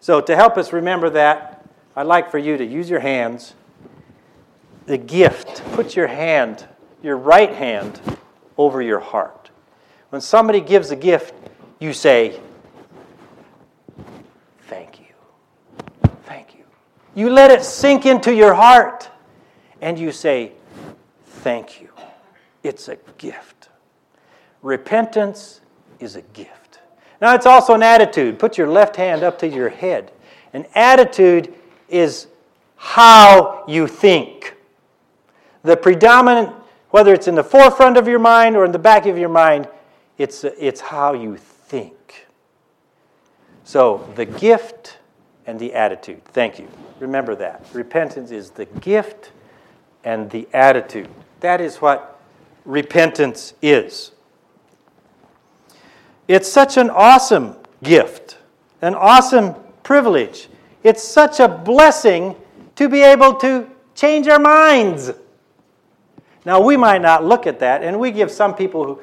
So, 0.00 0.20
to 0.20 0.34
help 0.34 0.58
us 0.58 0.72
remember 0.72 1.10
that, 1.10 1.64
I'd 1.94 2.08
like 2.08 2.28
for 2.28 2.38
you 2.38 2.56
to 2.56 2.64
use 2.64 2.90
your 2.90 2.98
hands. 2.98 3.54
The 4.86 4.98
gift, 4.98 5.62
put 5.74 5.94
your 5.94 6.08
hand, 6.08 6.66
your 7.04 7.18
right 7.18 7.54
hand, 7.54 8.00
over 8.56 8.82
your 8.82 8.98
heart. 8.98 9.50
When 10.10 10.20
somebody 10.20 10.60
gives 10.60 10.90
a 10.90 10.96
gift, 10.96 11.34
you 11.78 11.92
say, 11.92 12.40
You 17.18 17.30
let 17.30 17.50
it 17.50 17.64
sink 17.64 18.06
into 18.06 18.32
your 18.32 18.54
heart 18.54 19.10
and 19.80 19.98
you 19.98 20.12
say, 20.12 20.52
Thank 21.26 21.80
you. 21.80 21.88
It's 22.62 22.86
a 22.86 22.96
gift. 23.18 23.70
Repentance 24.62 25.60
is 25.98 26.14
a 26.14 26.22
gift. 26.22 26.78
Now, 27.20 27.34
it's 27.34 27.44
also 27.44 27.74
an 27.74 27.82
attitude. 27.82 28.38
Put 28.38 28.56
your 28.56 28.68
left 28.68 28.94
hand 28.94 29.24
up 29.24 29.36
to 29.40 29.48
your 29.48 29.68
head. 29.68 30.12
An 30.52 30.64
attitude 30.76 31.52
is 31.88 32.28
how 32.76 33.64
you 33.66 33.88
think. 33.88 34.54
The 35.64 35.76
predominant, 35.76 36.54
whether 36.90 37.12
it's 37.12 37.26
in 37.26 37.34
the 37.34 37.42
forefront 37.42 37.96
of 37.96 38.06
your 38.06 38.20
mind 38.20 38.54
or 38.54 38.64
in 38.64 38.70
the 38.70 38.78
back 38.78 39.06
of 39.06 39.18
your 39.18 39.28
mind, 39.28 39.68
it's, 40.18 40.44
it's 40.44 40.80
how 40.80 41.14
you 41.14 41.36
think. 41.36 42.28
So, 43.64 44.08
the 44.14 44.24
gift 44.24 44.98
and 45.48 45.58
the 45.58 45.74
attitude. 45.74 46.24
Thank 46.26 46.60
you. 46.60 46.68
Remember 47.00 47.34
that. 47.36 47.64
Repentance 47.72 48.30
is 48.30 48.50
the 48.50 48.64
gift 48.66 49.32
and 50.04 50.30
the 50.30 50.48
attitude. 50.52 51.08
That 51.40 51.60
is 51.60 51.76
what 51.76 52.20
repentance 52.64 53.54
is. 53.62 54.12
It's 56.26 56.50
such 56.50 56.76
an 56.76 56.90
awesome 56.90 57.56
gift, 57.82 58.38
an 58.82 58.94
awesome 58.94 59.54
privilege. 59.82 60.48
It's 60.82 61.02
such 61.02 61.40
a 61.40 61.48
blessing 61.48 62.36
to 62.76 62.88
be 62.88 63.02
able 63.02 63.34
to 63.34 63.68
change 63.94 64.28
our 64.28 64.38
minds. 64.38 65.10
Now, 66.44 66.60
we 66.60 66.76
might 66.76 67.02
not 67.02 67.24
look 67.24 67.46
at 67.46 67.58
that, 67.60 67.82
and 67.82 67.98
we 67.98 68.10
give 68.10 68.30
some 68.30 68.54
people 68.54 68.84
who, 68.84 69.00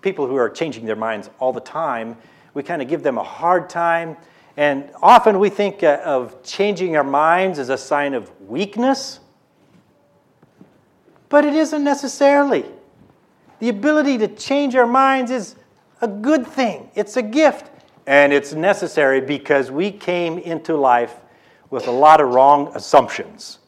people 0.00 0.26
who 0.26 0.36
are 0.36 0.48
changing 0.48 0.86
their 0.86 0.96
minds 0.96 1.30
all 1.38 1.52
the 1.52 1.60
time, 1.60 2.16
we 2.54 2.62
kind 2.62 2.80
of 2.80 2.88
give 2.88 3.02
them 3.02 3.18
a 3.18 3.22
hard 3.22 3.68
time 3.68 4.16
and 4.58 4.90
often 5.00 5.38
we 5.38 5.50
think 5.50 5.84
uh, 5.84 6.00
of 6.04 6.42
changing 6.42 6.96
our 6.96 7.04
minds 7.04 7.60
as 7.60 7.68
a 7.68 7.78
sign 7.78 8.12
of 8.12 8.28
weakness, 8.40 9.20
but 11.28 11.44
it 11.44 11.54
isn't 11.54 11.84
necessarily. 11.84 12.64
The 13.60 13.68
ability 13.68 14.18
to 14.18 14.26
change 14.26 14.74
our 14.74 14.84
minds 14.84 15.30
is 15.30 15.54
a 16.00 16.08
good 16.08 16.44
thing, 16.44 16.90
it's 16.96 17.16
a 17.16 17.22
gift, 17.22 17.70
and 18.04 18.32
it's 18.32 18.52
necessary 18.52 19.20
because 19.20 19.70
we 19.70 19.92
came 19.92 20.38
into 20.38 20.76
life 20.76 21.14
with 21.70 21.86
a 21.86 21.92
lot 21.92 22.20
of 22.20 22.30
wrong 22.30 22.72
assumptions. 22.74 23.60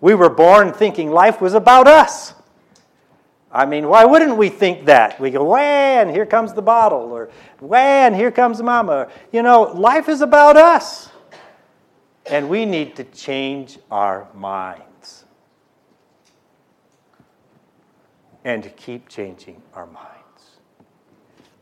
We 0.00 0.16
were 0.16 0.28
born 0.28 0.72
thinking 0.72 1.12
life 1.12 1.40
was 1.40 1.54
about 1.54 1.86
us. 1.86 2.34
I 3.52 3.66
mean, 3.66 3.86
why 3.88 4.06
wouldn't 4.06 4.38
we 4.38 4.48
think 4.48 4.86
that? 4.86 5.20
We 5.20 5.30
go, 5.30 5.54
and 5.56 6.10
here 6.10 6.24
comes 6.24 6.54
the 6.54 6.62
bottle, 6.62 7.12
or 7.12 7.28
and 7.70 8.16
here 8.16 8.30
comes 8.30 8.62
mama. 8.62 9.10
You 9.30 9.42
know, 9.42 9.62
life 9.62 10.08
is 10.08 10.22
about 10.22 10.56
us. 10.56 11.10
And 12.26 12.48
we 12.48 12.64
need 12.64 12.96
to 12.96 13.04
change 13.04 13.78
our 13.90 14.26
minds. 14.32 15.24
And 18.42 18.62
to 18.62 18.70
keep 18.70 19.08
changing 19.08 19.60
our 19.74 19.86
minds. 19.86 20.08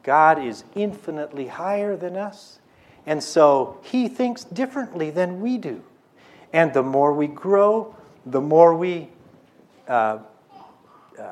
God 0.03 0.43
is 0.43 0.65
infinitely 0.77 1.49
higher 1.49 1.97
than 1.97 2.17
us, 2.17 2.61
and 3.05 3.23
so 3.23 3.79
He 3.83 4.09
thinks 4.09 4.45
differently 4.45 5.11
than 5.11 5.41
we 5.41 5.59
do. 5.59 5.83
And 6.53 6.73
the 6.73 6.83
more 6.83 7.13
we 7.13 7.27
grow, 7.27 7.95
the 8.25 8.41
more 8.41 8.75
we 8.75 9.09
uh, 9.89 10.19
uh, 11.19 11.23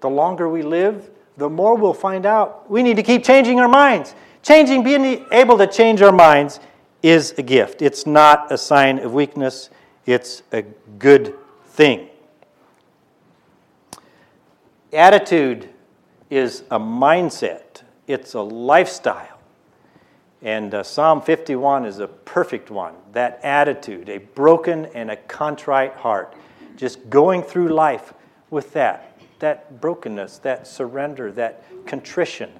the 0.00 0.10
longer 0.10 0.48
we 0.48 0.62
live, 0.62 1.10
the 1.36 1.48
more 1.48 1.76
we'll 1.76 1.94
find 1.94 2.26
out 2.26 2.70
we 2.70 2.82
need 2.82 2.96
to 2.96 3.02
keep 3.02 3.24
changing 3.24 3.60
our 3.60 3.68
minds. 3.68 4.14
Changing, 4.42 4.82
being 4.82 5.26
able 5.32 5.58
to 5.58 5.66
change 5.66 6.02
our 6.02 6.12
minds 6.12 6.60
is 7.02 7.32
a 7.38 7.42
gift. 7.42 7.82
It's 7.82 8.06
not 8.06 8.50
a 8.50 8.58
sign 8.58 8.98
of 8.98 9.12
weakness, 9.12 9.70
it's 10.06 10.42
a 10.52 10.62
good 10.98 11.34
thing. 11.66 12.08
Attitude 14.92 15.68
is 16.30 16.64
a 16.70 16.78
mindset, 16.78 17.82
it's 18.06 18.34
a 18.34 18.40
lifestyle. 18.40 19.40
And 20.42 20.74
uh, 20.74 20.82
Psalm 20.82 21.20
51 21.20 21.84
is 21.84 21.98
a 21.98 22.08
perfect 22.08 22.70
one. 22.70 22.94
That 23.12 23.40
attitude, 23.42 24.08
a 24.08 24.18
broken 24.18 24.86
and 24.86 25.10
a 25.10 25.16
contrite 25.16 25.94
heart, 25.94 26.34
just 26.76 27.10
going 27.10 27.42
through 27.42 27.68
life 27.68 28.14
with 28.48 28.72
that, 28.72 29.09
that 29.40 29.80
brokenness, 29.80 30.38
that 30.38 30.66
surrender, 30.66 31.32
that 31.32 31.64
contrition, 31.86 32.50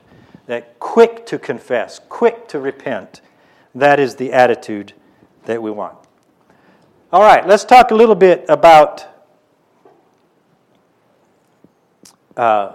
that 0.46 0.78
quick 0.80 1.24
to 1.26 1.38
confess, 1.38 2.00
quick 2.08 2.48
to 2.48 2.58
repent. 2.58 3.20
That 3.74 4.00
is 4.00 4.16
the 4.16 4.32
attitude 4.32 4.92
that 5.44 5.62
we 5.62 5.70
want. 5.70 5.96
All 7.12 7.22
right, 7.22 7.46
let's 7.46 7.64
talk 7.64 7.90
a 7.90 7.94
little 7.94 8.14
bit 8.14 8.44
about 8.48 9.06
uh, 12.36 12.74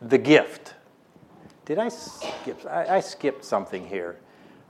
the 0.00 0.18
gift. 0.18 0.74
Did 1.64 1.78
I 1.78 1.88
skip? 1.88 2.64
I, 2.66 2.96
I 2.96 3.00
skipped 3.00 3.44
something 3.44 3.86
here. 3.86 4.16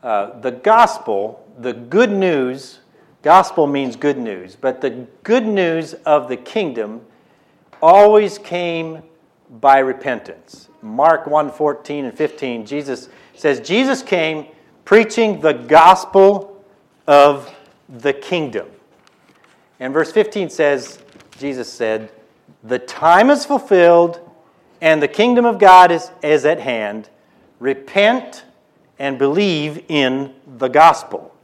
Uh, 0.02 0.38
the 0.40 0.50
gospel, 0.50 1.44
the 1.58 1.72
good 1.72 2.10
news, 2.10 2.80
gospel 3.22 3.66
means 3.66 3.96
good 3.96 4.18
news, 4.18 4.54
but 4.54 4.80
the 4.80 5.06
good 5.22 5.46
news 5.46 5.94
of 6.04 6.28
the 6.28 6.36
kingdom 6.36 7.00
always 7.82 8.38
came 8.38 9.02
by 9.60 9.78
repentance. 9.78 10.68
Mark 10.82 11.26
1 11.26 11.50
14 11.52 12.06
and 12.06 12.16
15, 12.16 12.66
Jesus 12.66 13.08
says, 13.34 13.60
Jesus 13.60 14.02
came 14.02 14.46
preaching 14.84 15.40
the 15.40 15.52
gospel 15.52 16.64
of 17.06 17.54
the 17.88 18.12
kingdom. 18.12 18.68
And 19.80 19.92
verse 19.92 20.12
15 20.12 20.50
says, 20.50 20.98
Jesus 21.38 21.72
said, 21.72 22.10
The 22.62 22.78
time 22.78 23.30
is 23.30 23.44
fulfilled 23.44 24.20
and 24.80 25.02
the 25.02 25.08
kingdom 25.08 25.44
of 25.44 25.58
God 25.58 25.90
is, 25.90 26.10
is 26.22 26.44
at 26.44 26.60
hand. 26.60 27.08
Repent 27.58 28.44
and 28.98 29.18
believe 29.18 29.84
in 29.88 30.34
the 30.58 30.68
gospel. 30.68 31.34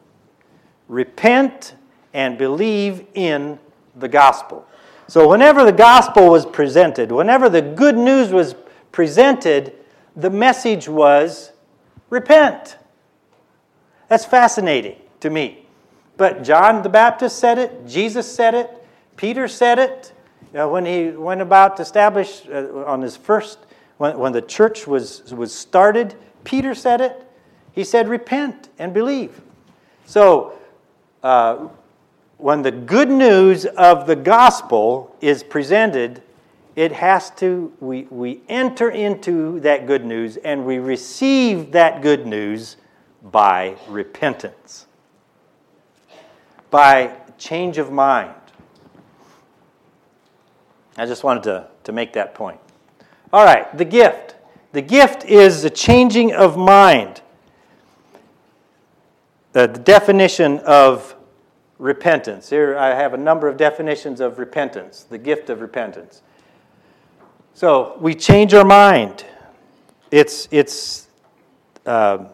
Repent 0.89 1.75
and 2.13 2.37
believe 2.37 3.07
in 3.15 3.59
the 3.97 4.09
gospel. 4.09 4.67
So, 5.11 5.29
whenever 5.29 5.65
the 5.65 5.73
gospel 5.73 6.29
was 6.29 6.47
presented, 6.47 7.11
whenever 7.11 7.49
the 7.49 7.61
good 7.61 7.97
news 7.97 8.31
was 8.31 8.55
presented, 8.93 9.73
the 10.15 10.31
message 10.31 10.89
was 10.89 11.51
repent. 12.11 12.77
That's 14.07 14.25
fascinating 14.25 14.95
to 15.19 15.29
me. 15.29 15.67
But 16.17 16.45
John 16.45 16.85
the 16.85 16.89
Baptist 16.89 17.41
said 17.41 17.59
it, 17.59 17.89
Jesus 17.89 18.33
said 18.33 18.55
it, 18.55 18.71
Peter 19.17 19.49
said 19.49 19.81
it. 19.81 20.13
Uh, 20.55 20.69
when 20.69 20.87
he 20.87 21.09
went 21.09 21.41
about 21.41 21.79
to 21.79 21.83
establish 21.83 22.43
uh, 22.47 22.85
on 22.87 23.03
his 23.03 23.17
first, 23.17 23.59
when, 23.97 24.17
when 24.17 24.31
the 24.33 24.43
church 24.43 24.87
was, 24.87 25.35
was 25.35 25.53
started, 25.53 26.15
Peter 26.45 26.73
said 26.73 27.01
it. 27.01 27.29
He 27.73 27.83
said, 27.83 28.09
Repent 28.09 28.69
and 28.79 28.95
believe. 28.95 29.41
So, 30.07 30.57
uh, 31.25 31.67
when 32.43 32.63
the 32.63 32.71
good 32.71 33.11
news 33.11 33.67
of 33.67 34.07
the 34.07 34.17
gospel 34.17 35.17
is 35.21 35.43
presented, 35.43 36.23
it 36.77 36.93
has 36.93 37.31
to, 37.33 37.73
we, 37.81 38.03
we 38.11 38.41
enter 38.49 38.91
into 38.91 39.61
that 39.61 39.87
good 39.87 40.05
news 40.05 40.37
and 40.39 40.65
we 40.65 40.79
receive 40.79 41.73
that 41.73 42.03
good 42.03 42.27
news 42.27 42.77
by 43.23 43.77
repentance, 43.89 44.87
by 46.71 47.15
change 47.39 47.79
of 47.79 47.91
mind. 47.91 48.35
I 50.97 51.07
just 51.07 51.25
wanted 51.25 51.43
to, 51.45 51.69
to 51.85 51.93
make 51.93 52.13
that 52.15 52.35
point. 52.35 52.61
All 53.33 53.45
right, 53.45 53.77
the 53.77 53.85
gift. 53.85 54.37
The 54.73 54.83
gift 54.83 55.25
is 55.25 55.63
the 55.63 55.71
changing 55.71 56.33
of 56.33 56.57
mind 56.57 57.23
the 59.53 59.67
definition 59.67 60.59
of 60.61 61.17
repentance. 61.81 62.51
Here 62.51 62.77
I 62.77 62.95
have 62.95 63.15
a 63.15 63.17
number 63.17 63.49
of 63.49 63.57
definitions 63.57 64.21
of 64.21 64.39
repentance, 64.39 65.05
the 65.05 65.19
gift 65.19 65.49
of 65.49 65.63
repentance. 65.63 66.21
So 67.55 67.97
we 67.99 68.15
change 68.15 68.53
our 68.55 68.65
mind. 68.65 69.25
It's, 70.11 70.47
it's 70.51 71.09
uh, 71.87 72.27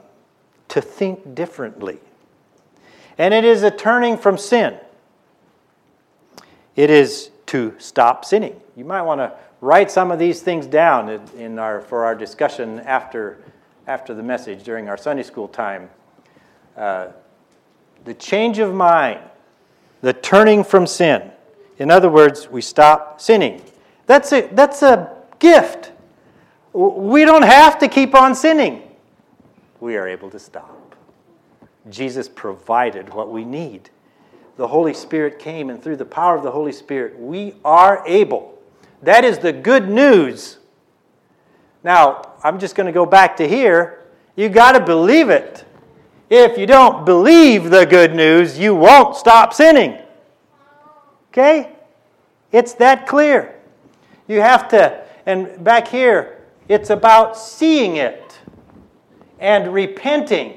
to 0.69 0.81
think 0.81 1.35
differently. 1.35 1.99
And 3.19 3.33
it 3.33 3.45
is 3.45 3.63
a 3.63 3.71
turning 3.71 4.19
from 4.19 4.37
sin. 4.37 4.79
It 6.75 6.91
is 6.91 7.31
to 7.47 7.75
stop 7.79 8.25
sinning. 8.25 8.61
You 8.75 8.85
might 8.85 9.03
want 9.03 9.21
to 9.21 9.33
write 9.61 9.91
some 9.91 10.11
of 10.11 10.19
these 10.19 10.43
things 10.43 10.67
down 10.67 11.09
in 11.39 11.59
our, 11.59 11.81
for 11.81 12.05
our 12.05 12.15
discussion 12.15 12.81
after, 12.81 13.39
after 13.87 14.13
the 14.13 14.23
message 14.23 14.65
during 14.65 14.89
our 14.89 14.97
Sunday 14.97 15.23
school 15.23 15.49
time. 15.49 15.89
Uh, 16.77 17.09
the 18.05 18.15
change 18.15 18.59
of 18.59 18.75
mind, 18.75 19.21
the 20.07 20.13
turning 20.13 20.63
from 20.63 20.87
sin. 20.87 21.33
In 21.79 21.91
other 21.91 22.09
words, 22.09 22.49
we 22.49 22.63
stop 22.63 23.21
sinning. 23.21 23.61
That's 24.07 24.31
a, 24.31 24.43
that's 24.53 24.83
a 24.83 25.13
gift. 25.41 25.91
We 26.73 27.25
don't 27.25 27.43
have 27.43 27.77
to 27.81 27.89
keep 27.89 28.15
on 28.15 28.37
sinning. 28.37 28.85
We 29.81 29.97
are 29.97 30.07
able 30.07 30.31
to 30.31 30.39
stop. 30.39 30.95
Jesus 31.91 32.29
provided 32.29 33.13
what 33.13 33.33
we 33.33 33.45
need. 33.45 33.91
The 34.57 34.69
Holy 34.69 34.95
Spirit 34.95 35.41
came, 35.41 35.71
and 35.71 35.83
through 35.83 35.97
the 35.97 36.05
power 36.05 36.37
of 36.37 36.45
the 36.45 36.53
Holy 36.53 36.71
Spirit, 36.71 37.19
we 37.19 37.55
are 37.65 38.05
able. 38.07 38.57
That 39.03 39.25
is 39.25 39.41
the 39.41 39.53
good 39.53 39.89
news. 39.89 40.59
Now, 41.83 42.35
I'm 42.45 42.61
just 42.61 42.77
going 42.77 42.87
to 42.87 42.93
go 42.93 43.07
back 43.07 43.39
to 43.39 43.49
here. 43.49 44.05
You 44.37 44.51
got 44.51 44.73
to 44.79 44.81
believe 44.81 45.31
it. 45.31 45.65
If 46.29 46.59
you 46.59 46.67
don't 46.67 47.07
believe 47.07 47.71
the 47.71 47.87
good 47.87 48.15
news, 48.15 48.59
you 48.59 48.75
won't 48.75 49.17
stop 49.17 49.55
sinning. 49.55 49.99
Okay? 51.31 51.71
It's 52.51 52.75
that 52.75 53.07
clear. 53.07 53.55
You 54.27 54.41
have 54.41 54.69
to, 54.69 55.05
and 55.25 55.63
back 55.63 55.87
here, 55.87 56.43
it's 56.69 56.91
about 56.91 57.39
seeing 57.39 57.97
it 57.97 58.39
and 59.39 59.73
repenting 59.73 60.55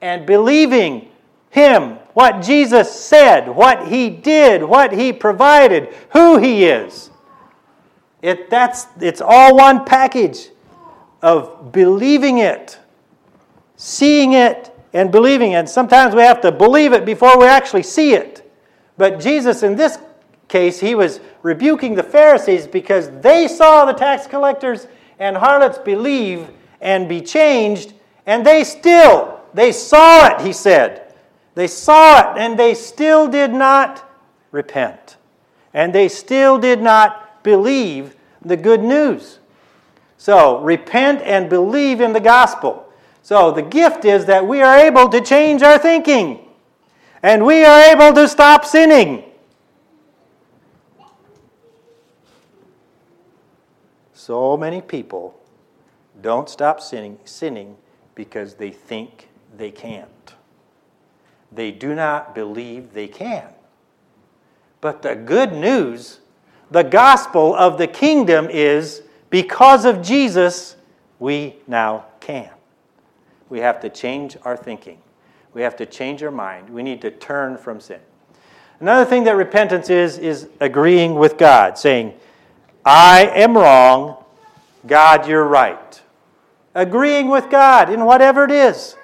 and 0.00 0.24
believing 0.24 1.08
Him, 1.50 1.98
what 2.14 2.40
Jesus 2.42 2.90
said, 2.90 3.48
what 3.48 3.88
He 3.88 4.08
did, 4.08 4.62
what 4.62 4.92
He 4.92 5.12
provided, 5.12 5.94
who 6.12 6.38
He 6.38 6.64
is. 6.64 7.10
It, 8.22 8.48
that's, 8.48 8.86
it's 9.00 9.20
all 9.20 9.56
one 9.56 9.84
package 9.84 10.48
of 11.20 11.72
believing 11.72 12.38
it, 12.38 12.78
seeing 13.76 14.32
it, 14.32 14.75
and 14.96 15.12
believing. 15.12 15.54
And 15.54 15.68
sometimes 15.68 16.14
we 16.14 16.22
have 16.22 16.40
to 16.40 16.50
believe 16.50 16.92
it 16.92 17.04
before 17.04 17.38
we 17.38 17.46
actually 17.46 17.82
see 17.82 18.14
it. 18.14 18.50
But 18.96 19.20
Jesus, 19.20 19.62
in 19.62 19.76
this 19.76 19.98
case, 20.48 20.80
he 20.80 20.94
was 20.94 21.20
rebuking 21.42 21.94
the 21.94 22.02
Pharisees 22.02 22.66
because 22.66 23.10
they 23.20 23.46
saw 23.46 23.84
the 23.84 23.92
tax 23.92 24.26
collectors 24.26 24.86
and 25.18 25.36
harlots 25.36 25.78
believe 25.78 26.48
and 26.80 27.08
be 27.08 27.20
changed, 27.20 27.94
and 28.26 28.44
they 28.44 28.64
still, 28.64 29.40
they 29.54 29.72
saw 29.72 30.28
it, 30.28 30.40
he 30.40 30.52
said. 30.52 31.14
They 31.54 31.66
saw 31.66 32.32
it, 32.32 32.38
and 32.38 32.58
they 32.58 32.74
still 32.74 33.28
did 33.28 33.52
not 33.52 34.08
repent. 34.50 35.16
And 35.72 35.94
they 35.94 36.08
still 36.08 36.58
did 36.58 36.80
not 36.80 37.42
believe 37.42 38.16
the 38.42 38.56
good 38.56 38.82
news. 38.82 39.38
So, 40.16 40.60
repent 40.60 41.22
and 41.22 41.48
believe 41.50 42.00
in 42.00 42.12
the 42.12 42.20
gospel. 42.20 42.85
So 43.26 43.50
the 43.50 43.62
gift 43.62 44.04
is 44.04 44.26
that 44.26 44.46
we 44.46 44.62
are 44.62 44.78
able 44.78 45.08
to 45.08 45.20
change 45.20 45.60
our 45.60 45.78
thinking 45.78 46.46
and 47.24 47.44
we 47.44 47.64
are 47.64 47.80
able 47.90 48.14
to 48.14 48.28
stop 48.28 48.64
sinning. 48.64 49.24
So 54.14 54.56
many 54.56 54.80
people 54.80 55.40
don't 56.22 56.48
stop 56.48 56.80
sinning, 56.80 57.18
sinning 57.24 57.76
because 58.14 58.54
they 58.54 58.70
think 58.70 59.28
they 59.56 59.72
can't. 59.72 60.34
They 61.50 61.72
do 61.72 61.96
not 61.96 62.32
believe 62.32 62.92
they 62.92 63.08
can. 63.08 63.48
But 64.80 65.02
the 65.02 65.16
good 65.16 65.52
news, 65.52 66.20
the 66.70 66.84
gospel 66.84 67.56
of 67.56 67.76
the 67.76 67.88
kingdom 67.88 68.48
is 68.48 69.02
because 69.30 69.84
of 69.84 70.00
Jesus, 70.00 70.76
we 71.18 71.56
now 71.66 72.04
can 72.20 72.50
we 73.48 73.60
have 73.60 73.80
to 73.80 73.88
change 73.88 74.36
our 74.42 74.56
thinking. 74.56 74.98
We 75.54 75.62
have 75.62 75.76
to 75.76 75.86
change 75.86 76.22
our 76.22 76.30
mind. 76.30 76.68
We 76.68 76.82
need 76.82 77.00
to 77.02 77.10
turn 77.10 77.56
from 77.56 77.80
sin. 77.80 78.00
Another 78.80 79.08
thing 79.08 79.24
that 79.24 79.36
repentance 79.36 79.88
is, 79.88 80.18
is 80.18 80.48
agreeing 80.60 81.14
with 81.14 81.38
God, 81.38 81.78
saying, 81.78 82.12
I 82.84 83.26
am 83.34 83.56
wrong, 83.56 84.22
God, 84.86 85.26
you're 85.26 85.44
right. 85.44 86.02
Agreeing 86.74 87.28
with 87.28 87.48
God 87.50 87.88
in 87.88 88.04
whatever 88.04 88.44
it 88.44 88.50
is. 88.50 88.96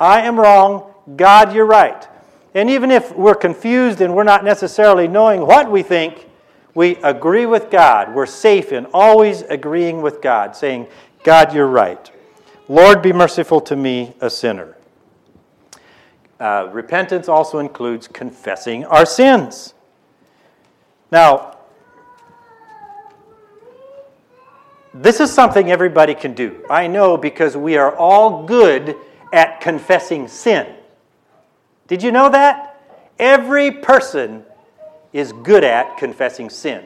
I 0.00 0.22
am 0.22 0.40
wrong, 0.40 0.92
God, 1.16 1.54
you're 1.54 1.66
right. 1.66 2.08
And 2.54 2.70
even 2.70 2.90
if 2.90 3.14
we're 3.14 3.34
confused 3.34 4.00
and 4.00 4.14
we're 4.14 4.24
not 4.24 4.44
necessarily 4.44 5.06
knowing 5.06 5.46
what 5.46 5.70
we 5.70 5.82
think, 5.82 6.28
we 6.74 6.96
agree 6.96 7.46
with 7.46 7.70
God. 7.70 8.14
We're 8.14 8.26
safe 8.26 8.72
in 8.72 8.86
always 8.94 9.42
agreeing 9.42 10.02
with 10.02 10.22
God, 10.22 10.56
saying, 10.56 10.88
God, 11.22 11.54
you're 11.54 11.66
right. 11.66 12.10
Lord, 12.68 13.02
be 13.02 13.12
merciful 13.12 13.60
to 13.62 13.76
me, 13.76 14.14
a 14.20 14.30
sinner. 14.30 14.76
Uh, 16.40 16.68
repentance 16.72 17.28
also 17.28 17.58
includes 17.58 18.08
confessing 18.08 18.86
our 18.86 19.04
sins. 19.04 19.74
Now, 21.12 21.58
this 24.94 25.20
is 25.20 25.30
something 25.30 25.70
everybody 25.70 26.14
can 26.14 26.32
do. 26.34 26.64
I 26.70 26.86
know 26.86 27.16
because 27.18 27.56
we 27.56 27.76
are 27.76 27.94
all 27.96 28.44
good 28.46 28.96
at 29.32 29.60
confessing 29.60 30.26
sin. 30.28 30.66
Did 31.86 32.02
you 32.02 32.12
know 32.12 32.30
that? 32.30 32.80
Every 33.18 33.70
person 33.70 34.42
is 35.12 35.32
good 35.32 35.64
at 35.64 35.98
confessing 35.98 36.48
sin. 36.48 36.84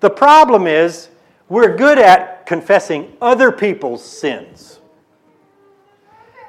The 0.00 0.10
problem 0.10 0.66
is, 0.66 1.10
we're 1.48 1.76
good 1.76 1.98
at 1.98 2.44
confessing 2.44 3.16
other 3.22 3.52
people's 3.52 4.04
sins. 4.04 4.80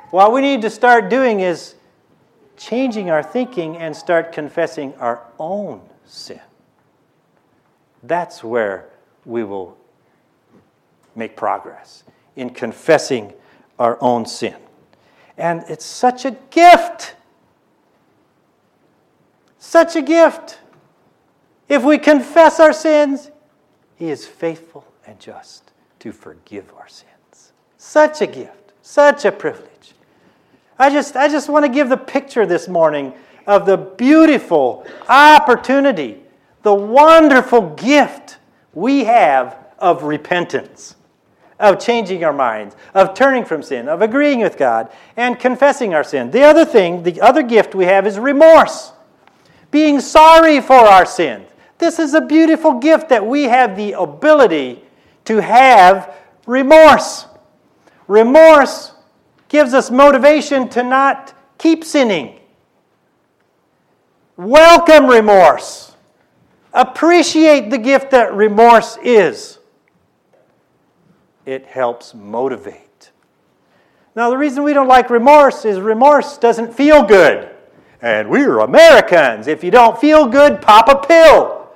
What 0.09 0.31
we 0.31 0.41
need 0.41 0.61
to 0.61 0.69
start 0.69 1.09
doing 1.09 1.41
is 1.41 1.75
changing 2.55 3.09
our 3.09 3.21
thinking 3.21 3.77
and 3.77 3.95
start 3.95 4.31
confessing 4.31 4.93
our 4.95 5.21
own 5.37 5.81
sin. 6.05 6.39
That's 8.03 8.43
where 8.43 8.89
we 9.25 9.43
will 9.43 9.77
make 11.15 11.35
progress 11.35 12.03
in 12.35 12.51
confessing 12.51 13.33
our 13.77 13.97
own 14.01 14.25
sin. 14.25 14.55
And 15.37 15.63
it's 15.67 15.85
such 15.85 16.23
a 16.23 16.31
gift. 16.51 17.15
Such 19.59 19.95
a 19.95 20.01
gift. 20.01 20.59
If 21.67 21.83
we 21.83 21.97
confess 21.97 22.59
our 22.61 22.71
sins, 22.71 23.29
He 23.97 24.09
is 24.09 24.25
faithful 24.25 24.85
and 25.05 25.19
just 25.19 25.71
to 25.99 26.13
forgive 26.13 26.71
our 26.77 26.87
sins. 26.87 27.51
Such 27.77 28.21
a 28.21 28.27
gift, 28.27 28.71
such 28.81 29.25
a 29.25 29.31
privilege. 29.31 29.93
I 30.79 30.89
just, 30.89 31.15
I 31.15 31.27
just 31.27 31.49
want 31.49 31.65
to 31.65 31.71
give 31.71 31.89
the 31.89 31.97
picture 31.97 32.45
this 32.45 32.67
morning 32.67 33.13
of 33.47 33.65
the 33.65 33.77
beautiful 33.77 34.85
opportunity, 35.09 36.21
the 36.61 36.73
wonderful 36.73 37.73
gift 37.75 38.37
we 38.73 39.05
have 39.05 39.57
of 39.79 40.03
repentance, 40.03 40.95
of 41.59 41.79
changing 41.79 42.23
our 42.23 42.33
minds, 42.33 42.75
of 42.93 43.13
turning 43.13 43.45
from 43.45 43.63
sin, 43.63 43.87
of 43.87 44.01
agreeing 44.01 44.41
with 44.41 44.57
God, 44.57 44.91
and 45.15 45.39
confessing 45.39 45.93
our 45.95 46.03
sin. 46.03 46.29
The 46.29 46.43
other 46.43 46.65
thing, 46.65 47.03
the 47.03 47.21
other 47.21 47.41
gift 47.41 47.73
we 47.73 47.85
have 47.85 48.05
is 48.05 48.19
remorse, 48.19 48.91
being 49.71 49.99
sorry 49.99 50.61
for 50.61 50.75
our 50.75 51.05
sins. 51.05 51.47
This 51.79 51.99
is 51.99 52.13
a 52.13 52.21
beautiful 52.21 52.73
gift 52.73 53.09
that 53.09 53.25
we 53.25 53.43
have 53.43 53.75
the 53.75 53.93
ability 53.93 54.83
to 55.25 55.41
have 55.41 56.15
remorse. 56.45 57.25
Remorse 58.07 58.93
gives 59.49 59.73
us 59.73 59.89
motivation 59.89 60.69
to 60.69 60.83
not 60.83 61.33
keep 61.57 61.83
sinning. 61.83 62.39
Welcome 64.35 65.07
remorse. 65.07 65.95
Appreciate 66.73 67.69
the 67.69 67.77
gift 67.77 68.11
that 68.11 68.33
remorse 68.33 68.97
is. 69.01 69.57
It 71.45 71.65
helps 71.65 72.13
motivate. 72.13 73.11
Now, 74.15 74.29
the 74.29 74.37
reason 74.37 74.63
we 74.63 74.73
don't 74.73 74.87
like 74.87 75.09
remorse 75.09 75.63
is 75.63 75.79
remorse 75.79 76.37
doesn't 76.37 76.73
feel 76.73 77.03
good. 77.03 77.49
And 78.01 78.29
we're 78.29 78.59
Americans. 78.59 79.47
If 79.47 79.63
you 79.63 79.71
don't 79.71 79.99
feel 79.99 80.27
good, 80.27 80.61
pop 80.61 80.87
a 80.89 81.07
pill, 81.07 81.69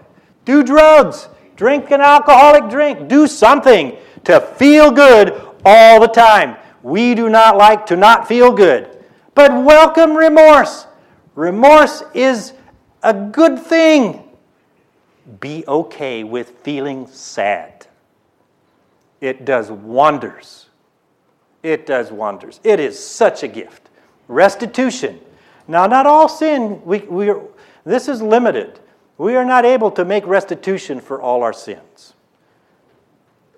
do 0.45 0.63
drugs, 0.63 1.29
drink 1.55 1.89
an 1.91 2.01
alcoholic 2.01 2.69
drink, 2.69 3.07
do 3.07 3.27
something 3.27 3.95
to 4.23 4.41
feel 4.41 4.91
good 4.91 5.39
all 5.65 5.99
the 5.99 6.07
time. 6.07 6.57
We 6.83 7.15
do 7.15 7.29
not 7.29 7.57
like 7.57 7.85
to 7.87 7.95
not 7.95 8.27
feel 8.27 8.51
good. 8.51 8.97
But 9.35 9.51
welcome 9.63 10.15
remorse. 10.15 10.87
Remorse 11.35 12.03
is 12.13 12.53
a 13.03 13.13
good 13.13 13.59
thing. 13.59 14.23
Be 15.39 15.63
okay 15.67 16.23
with 16.23 16.49
feeling 16.63 17.07
sad. 17.07 17.87
It 19.21 19.45
does 19.45 19.71
wonders. 19.71 20.67
It 21.63 21.85
does 21.85 22.11
wonders. 22.11 22.59
It 22.63 22.79
is 22.79 23.01
such 23.01 23.43
a 23.43 23.47
gift. 23.47 23.89
Restitution. 24.27 25.19
Now, 25.67 25.85
not 25.85 26.05
all 26.05 26.27
sin, 26.27 26.81
we, 26.83 26.99
we 26.99 27.29
are, 27.29 27.41
this 27.85 28.07
is 28.07 28.21
limited. 28.21 28.79
We 29.17 29.35
are 29.35 29.45
not 29.45 29.63
able 29.63 29.91
to 29.91 30.03
make 30.03 30.25
restitution 30.25 30.99
for 30.99 31.21
all 31.21 31.43
our 31.43 31.53
sins. 31.53 32.13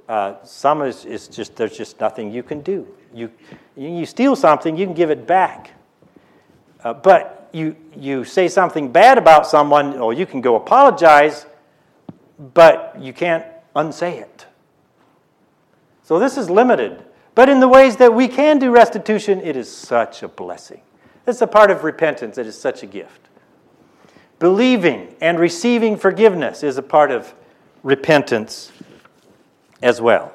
Uh, 0.09 0.35
some 0.43 0.81
is, 0.81 1.05
is 1.05 1.29
just, 1.29 1.55
there's 1.55 1.77
just 1.77 1.99
nothing 2.01 2.31
you 2.31 2.43
can 2.43 2.61
do. 2.61 2.85
You, 3.13 3.31
you 3.75 4.05
steal 4.05 4.35
something, 4.35 4.75
you 4.75 4.85
can 4.85 4.95
give 4.95 5.11
it 5.11 5.27
back. 5.27 5.71
Uh, 6.83 6.93
but 6.93 7.49
you, 7.53 7.75
you 7.95 8.23
say 8.25 8.47
something 8.47 8.91
bad 8.91 9.17
about 9.17 9.47
someone, 9.47 9.97
or 9.99 10.13
you 10.13 10.25
can 10.25 10.41
go 10.41 10.55
apologize, 10.55 11.45
but 12.53 12.95
you 12.99 13.13
can't 13.13 13.45
unsay 13.75 14.17
it. 14.17 14.45
So 16.03 16.19
this 16.19 16.37
is 16.37 16.49
limited. 16.49 17.03
But 17.35 17.49
in 17.49 17.59
the 17.59 17.67
ways 17.67 17.97
that 17.97 18.13
we 18.13 18.27
can 18.27 18.59
do 18.59 18.71
restitution, 18.71 19.39
it 19.41 19.55
is 19.55 19.73
such 19.73 20.23
a 20.23 20.27
blessing. 20.27 20.81
It's 21.25 21.41
a 21.41 21.47
part 21.47 21.71
of 21.71 21.83
repentance, 21.83 22.37
it 22.37 22.45
is 22.45 22.59
such 22.59 22.83
a 22.83 22.85
gift. 22.85 23.29
Believing 24.39 25.15
and 25.21 25.39
receiving 25.39 25.95
forgiveness 25.95 26.63
is 26.63 26.77
a 26.77 26.81
part 26.81 27.11
of 27.11 27.33
repentance 27.81 28.71
as 29.81 30.01
well. 30.01 30.33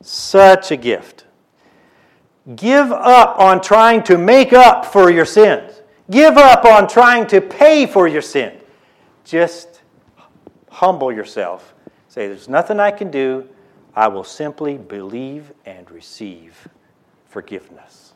Such 0.00 0.70
a 0.70 0.76
gift. 0.76 1.25
Give 2.54 2.92
up 2.92 3.38
on 3.40 3.60
trying 3.60 4.04
to 4.04 4.16
make 4.16 4.52
up 4.52 4.84
for 4.86 5.10
your 5.10 5.24
sins. 5.24 5.82
Give 6.10 6.36
up 6.36 6.64
on 6.64 6.86
trying 6.86 7.26
to 7.28 7.40
pay 7.40 7.86
for 7.86 8.06
your 8.06 8.22
sin. 8.22 8.56
Just 9.24 9.82
humble 10.70 11.12
yourself. 11.12 11.74
Say, 12.08 12.28
There's 12.28 12.48
nothing 12.48 12.78
I 12.78 12.92
can 12.92 13.10
do. 13.10 13.48
I 13.96 14.08
will 14.08 14.24
simply 14.24 14.76
believe 14.76 15.52
and 15.64 15.90
receive 15.90 16.68
forgiveness. 17.24 18.14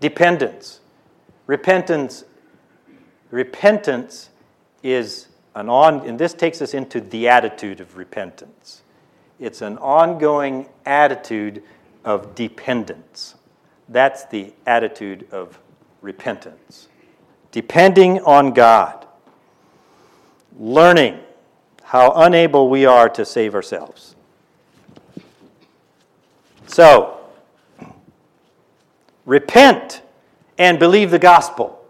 Dependence. 0.00 0.80
Repentance. 1.46 2.24
Repentance 3.30 4.30
is 4.82 5.28
an 5.54 5.68
on, 5.68 6.06
and 6.06 6.18
this 6.18 6.32
takes 6.32 6.62
us 6.62 6.72
into 6.72 7.00
the 7.00 7.28
attitude 7.28 7.80
of 7.80 7.96
repentance. 7.96 8.82
It's 9.38 9.60
an 9.60 9.76
ongoing 9.78 10.68
attitude 10.86 11.62
of 12.04 12.34
dependence. 12.34 13.34
That's 13.88 14.24
the 14.26 14.52
attitude 14.66 15.26
of 15.32 15.58
repentance. 16.02 16.88
Depending 17.52 18.20
on 18.20 18.52
God, 18.52 19.06
learning 20.58 21.20
how 21.82 22.12
unable 22.12 22.68
we 22.68 22.84
are 22.84 23.08
to 23.08 23.24
save 23.24 23.54
ourselves. 23.54 24.14
So, 26.66 27.18
repent 29.24 30.02
and 30.58 30.78
believe 30.78 31.10
the 31.10 31.18
gospel. 31.18 31.82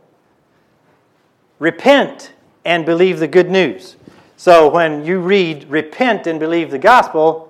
Repent 1.58 2.32
and 2.64 2.86
believe 2.86 3.18
the 3.18 3.26
good 3.26 3.50
news. 3.50 3.96
So, 4.36 4.68
when 4.68 5.04
you 5.04 5.18
read 5.18 5.68
repent 5.68 6.28
and 6.28 6.38
believe 6.38 6.70
the 6.70 6.78
gospel, 6.78 7.47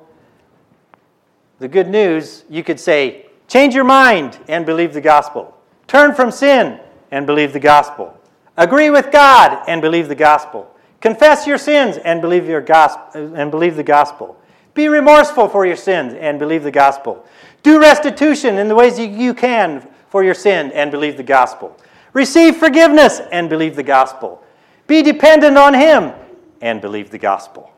the 1.58 1.68
good 1.68 1.88
news, 1.88 2.44
you 2.48 2.62
could 2.62 2.78
say, 2.78 3.26
change 3.48 3.74
your 3.74 3.84
mind 3.84 4.38
and 4.48 4.64
believe 4.64 4.92
the 4.92 5.00
gospel. 5.00 5.56
Turn 5.86 6.14
from 6.14 6.30
sin 6.30 6.78
and 7.10 7.26
believe 7.26 7.52
the 7.52 7.60
gospel. 7.60 8.16
Agree 8.56 8.90
with 8.90 9.10
God 9.10 9.64
and 9.68 9.80
believe 9.80 10.08
the 10.08 10.14
gospel. 10.14 10.72
Confess 11.00 11.46
your 11.46 11.58
sins 11.58 11.96
and 11.96 12.20
believe 12.20 12.46
your 12.46 12.60
gospel 12.60 13.34
and 13.34 13.50
believe 13.50 13.76
the 13.76 13.82
gospel. 13.82 14.36
Be 14.74 14.88
remorseful 14.88 15.48
for 15.48 15.66
your 15.66 15.76
sins 15.76 16.14
and 16.14 16.38
believe 16.38 16.62
the 16.62 16.70
gospel. 16.70 17.24
Do 17.62 17.80
restitution 17.80 18.58
in 18.58 18.68
the 18.68 18.74
ways 18.74 18.98
you 18.98 19.34
can 19.34 19.88
for 20.08 20.22
your 20.22 20.34
sin 20.34 20.70
and 20.72 20.90
believe 20.90 21.16
the 21.16 21.22
gospel. 21.22 21.76
Receive 22.12 22.56
forgiveness 22.56 23.20
and 23.32 23.48
believe 23.48 23.76
the 23.76 23.82
gospel. 23.82 24.42
Be 24.86 25.02
dependent 25.02 25.56
on 25.56 25.74
him 25.74 26.12
and 26.60 26.80
believe 26.80 27.10
the 27.10 27.18
gospel. 27.18 27.72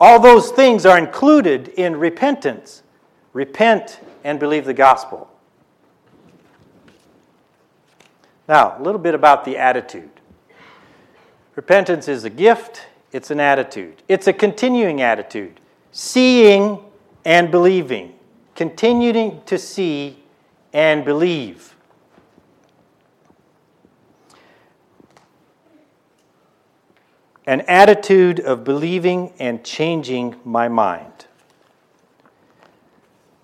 All 0.00 0.20
those 0.20 0.50
things 0.50 0.84
are 0.84 0.98
included 0.98 1.68
in 1.68 1.96
repentance. 1.96 2.82
Repent 3.32 4.00
and 4.22 4.40
believe 4.40 4.64
the 4.64 4.74
gospel. 4.74 5.30
Now, 8.48 8.76
a 8.78 8.82
little 8.82 9.00
bit 9.00 9.14
about 9.14 9.44
the 9.44 9.56
attitude. 9.56 10.10
Repentance 11.54 12.08
is 12.08 12.24
a 12.24 12.30
gift, 12.30 12.86
it's 13.12 13.30
an 13.30 13.40
attitude, 13.40 14.02
it's 14.08 14.26
a 14.26 14.32
continuing 14.32 15.00
attitude. 15.00 15.60
Seeing 15.92 16.80
and 17.24 17.50
believing, 17.50 18.14
continuing 18.54 19.40
to 19.46 19.58
see 19.58 20.18
and 20.72 21.04
believe. 21.04 21.73
An 27.46 27.60
attitude 27.62 28.40
of 28.40 28.64
believing 28.64 29.32
and 29.38 29.64
changing 29.64 30.36
my 30.44 30.68
mind. 30.68 31.26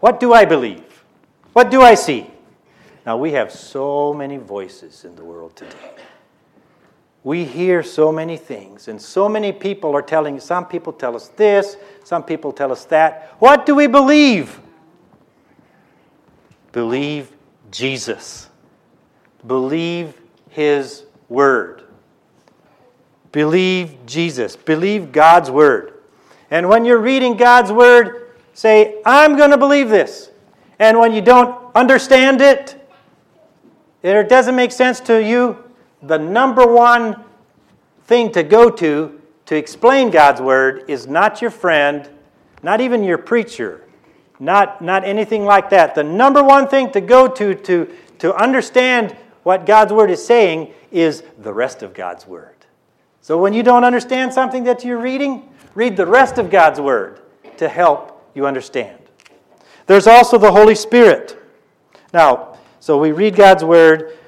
What 0.00 0.18
do 0.20 0.32
I 0.32 0.44
believe? 0.44 1.04
What 1.52 1.70
do 1.70 1.82
I 1.82 1.94
see? 1.94 2.30
Now, 3.04 3.16
we 3.16 3.32
have 3.32 3.52
so 3.52 4.14
many 4.14 4.36
voices 4.36 5.04
in 5.04 5.16
the 5.16 5.24
world 5.24 5.56
today. 5.56 5.76
We 7.22 7.44
hear 7.44 7.82
so 7.82 8.10
many 8.10 8.38
things, 8.38 8.88
and 8.88 9.00
so 9.00 9.28
many 9.28 9.52
people 9.52 9.94
are 9.94 10.02
telling, 10.02 10.40
some 10.40 10.66
people 10.66 10.92
tell 10.92 11.14
us 11.14 11.28
this, 11.28 11.76
some 12.02 12.22
people 12.22 12.52
tell 12.52 12.72
us 12.72 12.86
that. 12.86 13.34
What 13.38 13.66
do 13.66 13.74
we 13.74 13.86
believe? 13.86 14.58
Believe 16.72 17.30
Jesus. 17.70 18.48
Believe 19.46 20.14
His 20.48 21.04
Word. 21.28 21.82
Believe 23.32 23.96
Jesus. 24.06 24.56
Believe 24.56 25.12
God's 25.12 25.50
Word. 25.50 25.94
And 26.50 26.68
when 26.68 26.84
you're 26.84 26.98
reading 26.98 27.36
God's 27.36 27.70
Word, 27.70 28.30
say, 28.54 29.00
I'm 29.06 29.36
going 29.36 29.50
to 29.50 29.58
believe 29.58 29.88
this. 29.88 30.30
And 30.78 30.98
when 30.98 31.12
you 31.12 31.20
don't 31.20 31.74
understand 31.74 32.40
it, 32.40 32.76
it 34.02 34.28
doesn't 34.28 34.56
make 34.56 34.72
sense 34.72 34.98
to 35.00 35.22
you, 35.22 35.62
the 36.02 36.18
number 36.18 36.66
one 36.66 37.24
thing 38.04 38.32
to 38.32 38.42
go 38.42 38.70
to 38.70 39.20
to 39.46 39.56
explain 39.56 40.10
God's 40.10 40.40
Word 40.40 40.84
is 40.88 41.06
not 41.06 41.42
your 41.42 41.50
friend, 41.50 42.08
not 42.62 42.80
even 42.80 43.04
your 43.04 43.18
preacher, 43.18 43.84
not, 44.38 44.80
not 44.80 45.04
anything 45.04 45.44
like 45.44 45.70
that. 45.70 45.94
The 45.94 46.04
number 46.04 46.42
one 46.42 46.68
thing 46.68 46.90
to 46.92 47.00
go 47.00 47.28
to, 47.28 47.54
to 47.54 47.88
to 48.20 48.34
understand 48.34 49.16
what 49.42 49.66
God's 49.66 49.92
Word 49.92 50.10
is 50.10 50.24
saying 50.24 50.72
is 50.92 51.24
the 51.38 51.52
rest 51.52 51.82
of 51.82 51.94
God's 51.94 52.26
Word. 52.26 52.54
So 53.30 53.38
when 53.38 53.52
you 53.52 53.62
don't 53.62 53.84
understand 53.84 54.32
something 54.32 54.64
that 54.64 54.84
you're 54.84 54.98
reading, 54.98 55.48
read 55.76 55.96
the 55.96 56.04
rest 56.04 56.38
of 56.38 56.50
God's 56.50 56.80
Word 56.80 57.20
to 57.58 57.68
help 57.68 58.28
you 58.34 58.44
understand. 58.44 58.98
There's 59.86 60.08
also 60.08 60.36
the 60.36 60.50
Holy 60.50 60.74
Spirit. 60.74 61.40
Now, 62.12 62.58
so 62.80 62.98
we 62.98 63.12
read 63.12 63.36
God's 63.36 63.62
Word, 63.62 64.18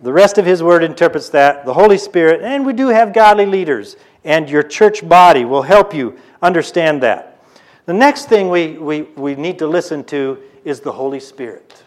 the 0.00 0.12
rest 0.12 0.38
of 0.38 0.46
His 0.46 0.62
Word 0.62 0.84
interprets 0.84 1.28
that, 1.30 1.66
the 1.66 1.74
Holy 1.74 1.98
Spirit, 1.98 2.40
and 2.42 2.64
we 2.64 2.72
do 2.72 2.86
have 2.86 3.12
godly 3.12 3.46
leaders, 3.46 3.96
and 4.22 4.48
your 4.48 4.62
church 4.62 5.08
body 5.08 5.44
will 5.44 5.62
help 5.62 5.92
you 5.92 6.16
understand 6.40 7.02
that. 7.02 7.42
The 7.86 7.94
next 7.94 8.28
thing 8.28 8.48
we, 8.48 8.78
we, 8.78 9.02
we 9.16 9.34
need 9.34 9.58
to 9.58 9.66
listen 9.66 10.04
to 10.04 10.40
is 10.64 10.78
the 10.78 10.92
Holy 10.92 11.18
Spirit. 11.18 11.82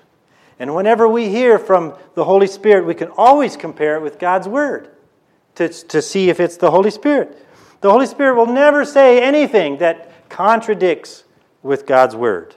And 0.59 0.75
whenever 0.75 1.07
we 1.07 1.29
hear 1.29 1.57
from 1.57 1.93
the 2.15 2.25
Holy 2.25 2.47
Spirit, 2.47 2.85
we 2.85 2.95
can 2.95 3.11
always 3.15 3.55
compare 3.55 3.95
it 3.95 4.01
with 4.01 4.19
God's 4.19 4.49
Word 4.49 4.89
to, 5.55 5.69
to 5.69 6.01
see 6.01 6.29
if 6.29 6.39
it's 6.39 6.57
the 6.57 6.71
Holy 6.71 6.91
Spirit. 6.91 7.45
The 7.81 7.91
Holy 7.91 8.05
Spirit 8.05 8.35
will 8.35 8.45
never 8.45 8.85
say 8.85 9.21
anything 9.21 9.77
that 9.77 10.29
contradicts 10.29 11.23
with 11.63 11.85
God's 11.85 12.15
Word. 12.15 12.55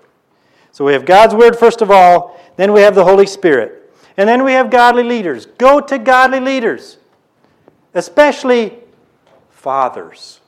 So 0.72 0.84
we 0.84 0.92
have 0.92 1.04
God's 1.04 1.34
Word 1.34 1.56
first 1.58 1.82
of 1.82 1.90
all, 1.90 2.40
then 2.56 2.72
we 2.72 2.80
have 2.82 2.94
the 2.94 3.04
Holy 3.04 3.26
Spirit, 3.26 3.92
and 4.16 4.28
then 4.28 4.44
we 4.44 4.52
have 4.52 4.70
godly 4.70 5.02
leaders. 5.02 5.46
Go 5.46 5.80
to 5.80 5.98
godly 5.98 6.40
leaders, 6.40 6.98
especially 7.94 8.78
fathers. 9.50 10.40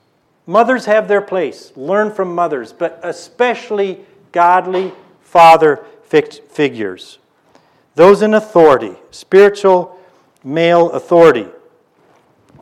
Mothers 0.47 0.87
have 0.87 1.09
their 1.09 1.21
place. 1.21 1.73
Learn 1.77 2.13
from 2.13 2.35
mothers, 2.35 2.73
but 2.73 3.01
especially 3.03 4.01
godly 4.33 4.93
father 5.21 5.85
figures 6.03 7.21
those 7.95 8.23
in 8.23 8.35
authority, 8.35 8.95
spiritual 9.11 9.99
male 10.43 10.91
authority. 10.93 11.47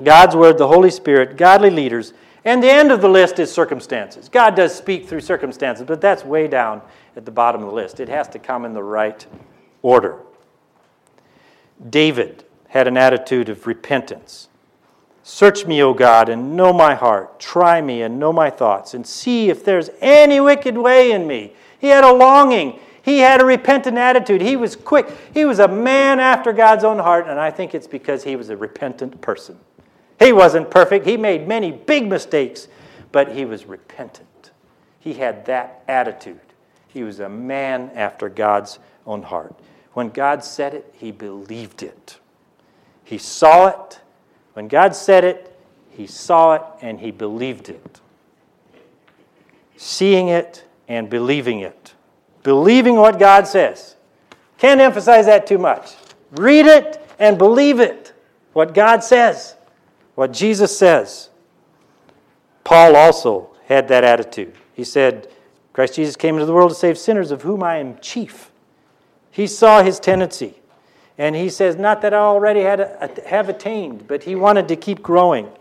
God's 0.02 0.36
Word, 0.36 0.58
the 0.58 0.68
Holy 0.68 0.90
Spirit, 0.90 1.36
godly 1.36 1.70
leaders, 1.70 2.12
and 2.44 2.62
the 2.62 2.70
end 2.70 2.92
of 2.92 3.02
the 3.02 3.08
list 3.08 3.38
is 3.38 3.52
circumstances. 3.52 4.28
God 4.28 4.54
does 4.54 4.74
speak 4.74 5.08
through 5.08 5.20
circumstances, 5.20 5.84
but 5.86 6.00
that's 6.00 6.24
way 6.24 6.48
down 6.48 6.80
at 7.16 7.24
the 7.24 7.30
bottom 7.30 7.62
of 7.62 7.68
the 7.68 7.74
list. 7.74 8.00
It 8.00 8.08
has 8.08 8.28
to 8.28 8.38
come 8.38 8.64
in 8.64 8.72
the 8.72 8.82
right 8.82 9.26
order. 9.82 10.20
David 11.90 12.44
had 12.68 12.86
an 12.86 12.96
attitude 12.96 13.48
of 13.48 13.66
repentance. 13.66 14.48
Search 15.22 15.66
me, 15.66 15.82
O 15.82 15.92
God, 15.92 16.28
and 16.28 16.56
know 16.56 16.72
my 16.72 16.94
heart. 16.94 17.38
Try 17.38 17.82
me 17.82 18.02
and 18.02 18.18
know 18.18 18.32
my 18.32 18.50
thoughts, 18.50 18.94
and 18.94 19.06
see 19.06 19.50
if 19.50 19.64
there's 19.64 19.90
any 20.00 20.40
wicked 20.40 20.78
way 20.78 21.12
in 21.12 21.26
me. 21.26 21.52
He 21.78 21.88
had 21.88 22.04
a 22.04 22.12
longing. 22.12 22.78
He 23.02 23.18
had 23.18 23.40
a 23.40 23.44
repentant 23.44 23.98
attitude. 23.98 24.40
He 24.40 24.56
was 24.56 24.74
quick. 24.74 25.06
He 25.34 25.44
was 25.44 25.58
a 25.58 25.68
man 25.68 26.18
after 26.18 26.52
God's 26.52 26.84
own 26.84 26.98
heart, 26.98 27.26
and 27.26 27.38
I 27.38 27.50
think 27.50 27.74
it's 27.74 27.86
because 27.86 28.24
he 28.24 28.36
was 28.36 28.48
a 28.48 28.56
repentant 28.56 29.20
person. 29.20 29.58
He 30.18 30.32
wasn't 30.32 30.70
perfect. 30.70 31.06
He 31.06 31.16
made 31.16 31.46
many 31.46 31.70
big 31.70 32.08
mistakes, 32.08 32.68
but 33.12 33.32
he 33.32 33.44
was 33.44 33.66
repentant. 33.66 34.50
He 34.98 35.14
had 35.14 35.46
that 35.46 35.82
attitude. 35.88 36.40
He 36.88 37.02
was 37.02 37.20
a 37.20 37.28
man 37.28 37.90
after 37.94 38.28
God's 38.28 38.78
own 39.06 39.22
heart. 39.22 39.54
When 39.92 40.10
God 40.10 40.44
said 40.44 40.74
it, 40.74 40.92
he 40.96 41.12
believed 41.12 41.82
it. 41.82 42.18
He 43.04 43.18
saw 43.18 43.68
it. 43.68 44.00
When 44.54 44.68
God 44.68 44.94
said 44.94 45.24
it, 45.24 45.56
he 45.90 46.06
saw 46.06 46.54
it 46.54 46.62
and 46.82 47.00
he 47.00 47.10
believed 47.10 47.68
it. 47.68 48.00
Seeing 49.76 50.28
it 50.28 50.64
and 50.88 51.08
believing 51.08 51.60
it 51.60 51.94
believing 52.48 52.96
what 52.96 53.18
God 53.18 53.46
says. 53.46 53.94
Can't 54.56 54.80
emphasize 54.80 55.26
that 55.26 55.46
too 55.46 55.58
much. 55.58 55.94
Read 56.30 56.64
it 56.64 57.06
and 57.18 57.36
believe 57.36 57.78
it. 57.78 58.14
What 58.54 58.72
God 58.72 59.04
says, 59.04 59.54
what 60.18 60.32
Jesus 60.32 60.76
says. 60.76 61.30
Paul 62.64 62.96
also 62.96 63.50
had 63.66 63.86
that 63.86 64.02
attitude. 64.02 64.52
He 64.74 64.82
said, 64.82 65.28
Christ 65.72 65.94
Jesus 65.94 66.16
came 66.16 66.34
into 66.34 66.44
the 66.44 66.52
world 66.52 66.70
to 66.70 66.74
save 66.74 66.98
sinners, 66.98 67.30
of 67.30 67.42
whom 67.42 67.62
I 67.62 67.76
am 67.76 68.00
chief. 68.00 68.50
He 69.30 69.46
saw 69.46 69.84
his 69.84 70.00
tendency. 70.00 70.58
And 71.18 71.36
he 71.36 71.48
says, 71.48 71.76
Not 71.76 72.02
that 72.02 72.12
I 72.12 72.16
already 72.16 72.62
had 72.62 72.80
a, 72.80 73.12
have 73.28 73.48
attained, 73.48 74.08
but 74.08 74.24
he 74.24 74.34
wanted 74.34 74.66
to 74.66 74.74
keep 74.74 75.04
growing. 75.04 75.52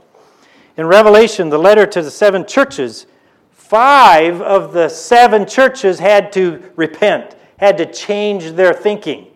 In 0.75 0.87
Revelation, 0.87 1.49
the 1.49 1.59
letter 1.59 1.85
to 1.85 2.01
the 2.01 2.09
seven 2.09 2.43
churches, 2.43 3.05
Five 3.51 4.41
of 4.41 4.73
the 4.73 4.89
seven 4.89 5.45
churches 5.45 5.99
had 5.99 6.31
to 6.31 6.63
repent, 6.75 7.35
had 7.57 7.77
to 7.77 7.85
change 7.85 8.53
their 8.53 8.73
thinking. 8.73 9.27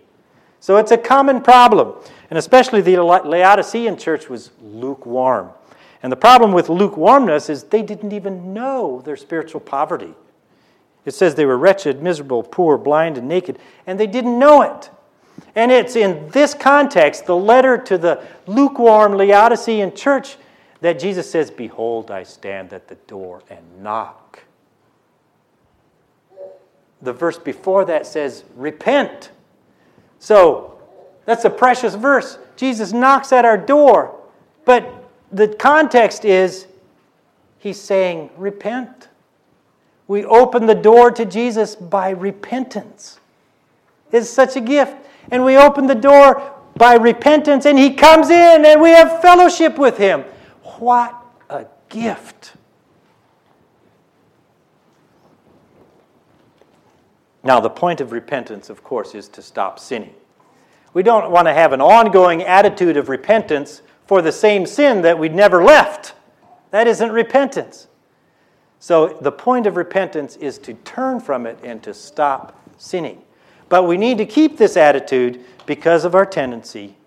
So 0.62 0.78
it's 0.78 0.92
a 0.92 0.98
common 0.98 1.42
problem. 1.42 1.94
And 2.32 2.38
especially 2.38 2.80
the 2.80 2.96
Laodicean 3.04 3.98
church 3.98 4.30
was 4.30 4.52
lukewarm. 4.62 5.50
And 6.02 6.12
the 6.12 6.18
problem 6.18 6.54
with 6.54 6.70
lukewarmness 6.70 7.50
is 7.50 7.66
they 7.66 7.84
didn't 7.84 8.14
even 8.14 8.54
know 8.54 9.02
their 9.04 9.18
spiritual 9.18 9.60
poverty. 9.60 10.16
It 11.04 11.14
says 11.14 11.36
they 11.36 11.46
were 11.46 11.58
wretched, 11.58 12.02
miserable, 12.02 12.42
poor, 12.42 12.78
blind, 12.78 13.18
and 13.18 13.28
naked, 13.28 13.60
and 13.86 14.00
they 14.00 14.08
didn't 14.08 14.40
know 14.40 14.62
it. 14.62 14.90
And 15.56 15.72
it's 15.74 15.98
in 15.98 16.30
this 16.30 16.54
context, 16.54 17.26
the 17.26 17.36
letter 17.36 17.78
to 17.78 17.98
the 17.98 18.26
lukewarm 18.48 19.16
Laodicean 19.16 19.94
church, 19.94 20.38
that 20.80 21.00
Jesus 21.00 21.30
says, 21.30 21.52
Behold, 21.52 22.12
I 22.12 22.24
stand 22.24 22.72
at 22.72 22.88
the 22.88 22.96
door 22.96 23.44
and 23.50 23.84
knock. 23.84 24.44
The 27.02 27.14
verse 27.14 27.38
before 27.38 27.84
that 27.86 28.08
says, 28.08 28.46
Repent. 28.56 29.32
So 30.20 30.71
that's 31.32 31.46
a 31.46 31.50
precious 31.50 31.96
verse. 31.96 32.38
Jesus 32.58 32.92
knocks 32.92 33.32
at 33.32 33.46
our 33.46 33.58
door. 33.58 34.20
But 34.66 35.10
the 35.32 35.48
context 35.48 36.26
is, 36.26 36.68
He's 37.58 37.80
saying, 37.80 38.32
Repent. 38.36 39.08
We 40.10 40.26
open 40.26 40.66
the 40.66 40.76
door 40.76 41.10
to 41.12 41.24
Jesus 41.24 41.74
by 41.74 42.10
repentance. 42.10 43.22
It's 44.12 44.30
such 44.30 44.58
a 44.58 44.60
gift. 44.60 44.98
And 45.32 45.46
we 45.46 45.56
open 45.56 45.88
the 45.88 45.96
door 45.96 46.52
by 46.76 46.96
repentance, 46.96 47.66
and 47.66 47.80
He 47.80 47.94
comes 47.94 48.30
in, 48.30 48.66
and 48.66 48.82
we 48.82 48.90
have 48.90 49.22
fellowship 49.22 49.78
with 49.78 49.98
Him. 49.98 50.26
What 50.80 51.16
a 51.50 51.66
gift! 51.88 52.56
Now, 57.42 57.62
the 57.62 57.70
point 57.70 58.02
of 58.02 58.12
repentance, 58.12 58.70
of 58.70 58.84
course, 58.84 59.16
is 59.16 59.30
to 59.30 59.42
stop 59.42 59.80
sinning. 59.80 60.14
We 60.94 61.04
don't 61.04 61.32
want 61.32 61.48
to 61.48 61.54
have 61.54 61.74
an 61.74 61.82
ongoing 61.82 62.44
attitude 62.44 62.98
of 62.98 63.10
repentance 63.10 63.82
for 64.06 64.22
the 64.22 64.32
same 64.32 64.66
sin 64.66 65.02
that 65.04 65.18
we'd 65.18 65.34
never 65.34 65.64
left. 65.64 66.14
That 66.72 66.88
isn't 66.88 67.12
repentance. 67.12 67.88
So, 68.80 69.18
the 69.22 69.32
point 69.32 69.68
of 69.68 69.78
repentance 69.78 70.36
is 70.38 70.58
to 70.60 70.74
turn 70.74 71.20
from 71.20 71.46
it 71.46 71.60
and 71.64 71.84
to 71.84 71.94
stop 71.94 72.60
sinning. 72.78 73.22
But 73.70 73.84
we 73.84 73.96
need 73.96 74.18
to 74.18 74.26
keep 74.26 74.58
this 74.58 74.76
attitude 74.76 75.46
because 75.66 76.04
of 76.04 76.16
our 76.16 76.26
tendency 76.26 76.98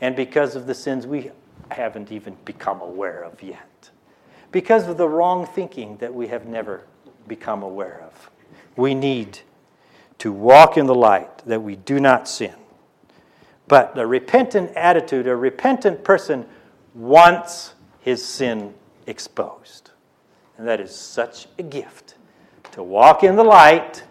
and 0.00 0.16
because 0.16 0.56
of 0.56 0.66
the 0.66 0.74
sins 0.74 1.06
we 1.06 1.30
haven't 1.70 2.10
even 2.10 2.36
become 2.44 2.80
aware 2.80 3.22
of 3.22 3.42
yet. 3.42 3.90
Because 4.50 4.88
of 4.88 4.96
the 4.96 5.08
wrong 5.08 5.46
thinking 5.46 5.96
that 5.98 6.12
we 6.12 6.26
have 6.28 6.46
never 6.46 6.82
become 7.28 7.62
aware 7.62 8.02
of. 8.04 8.30
We 8.76 8.94
need 8.94 9.38
to 10.18 10.32
walk 10.32 10.76
in 10.76 10.86
the 10.86 10.94
light 10.94 11.38
that 11.46 11.62
we 11.62 11.76
do 11.76 12.00
not 12.00 12.28
sin. 12.28 12.54
But 13.70 13.96
a 13.96 14.04
repentant 14.04 14.72
attitude, 14.74 15.28
a 15.28 15.36
repentant 15.36 16.02
person 16.02 16.44
wants 16.92 17.74
his 18.00 18.24
sin 18.24 18.74
exposed. 19.06 19.92
And 20.58 20.66
that 20.66 20.80
is 20.80 20.92
such 20.92 21.46
a 21.56 21.62
gift 21.62 22.16
to 22.72 22.82
walk 22.82 23.22
in 23.22 23.36
the 23.36 23.44
light. 23.44 24.02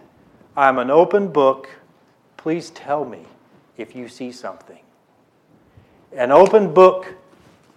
I'm 0.56 0.78
an 0.78 0.90
open 0.90 1.28
book. 1.28 1.68
Please 2.38 2.70
tell 2.70 3.04
me 3.04 3.26
if 3.76 3.94
you 3.94 4.08
see 4.08 4.32
something. 4.32 4.80
An 6.16 6.32
open 6.32 6.72
book 6.72 7.14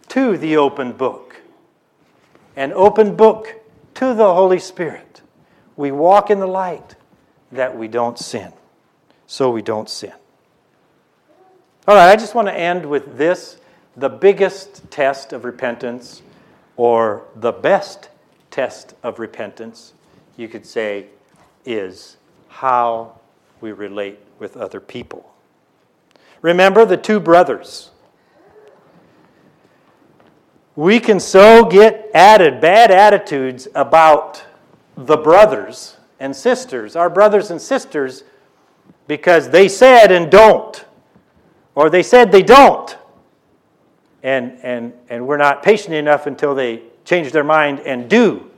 to 0.07 0.37
the 0.37 0.55
open 0.55 0.93
book. 0.93 1.41
An 2.55 2.71
open 2.71 3.13
book 3.17 3.61
to 3.95 4.13
the 4.13 4.33
Holy 4.33 4.59
Spirit. 4.59 5.21
We 5.75 5.91
walk 5.91 6.29
in 6.29 6.39
the 6.39 6.47
light 6.47 6.95
that 7.51 7.77
we 7.77 7.89
don't 7.89 8.17
sin. 8.17 8.53
So 9.27 9.51
we 9.51 9.61
don't 9.61 9.89
sin. 9.89 10.13
All 11.85 11.95
right, 11.95 12.09
I 12.09 12.15
just 12.15 12.33
want 12.33 12.47
to 12.47 12.53
end 12.53 12.85
with 12.85 13.17
this 13.17 13.57
the 13.97 14.07
biggest 14.07 14.89
test 14.89 15.33
of 15.33 15.43
repentance, 15.43 16.21
or 16.77 17.25
the 17.35 17.51
best 17.51 18.09
test 18.51 18.93
of 19.03 19.19
repentance, 19.19 19.93
you 20.37 20.47
could 20.47 20.65
say, 20.65 21.07
is 21.65 22.15
how 22.47 23.19
we 23.59 23.73
relate 23.73 24.17
with 24.39 24.55
other 24.55 24.79
people. 24.79 25.29
Remember 26.41 26.85
the 26.85 26.95
two 26.95 27.19
brothers. 27.19 27.91
We 30.77 31.01
can 31.01 31.19
so 31.19 31.65
get 31.65 32.09
added 32.13 32.61
bad 32.61 32.91
attitudes 32.91 33.67
about 33.75 34.41
the 34.95 35.17
brothers 35.17 35.97
and 36.17 36.33
sisters, 36.33 36.95
our 36.95 37.09
brothers 37.09 37.51
and 37.51 37.61
sisters, 37.61 38.23
because 39.05 39.49
they 39.49 39.67
said 39.67 40.13
and 40.13 40.31
don't, 40.31 40.85
or 41.75 41.89
they 41.89 42.03
said 42.03 42.31
they 42.31 42.43
don't 42.43 42.97
and, 44.23 44.57
and, 44.63 44.93
and 45.09 45.27
we're 45.27 45.37
not 45.37 45.61
patient 45.61 45.93
enough 45.93 46.25
until 46.25 46.55
they 46.55 46.81
change 47.03 47.31
their 47.31 47.43
mind 47.43 47.81
and 47.81 48.09
do. 48.09 48.49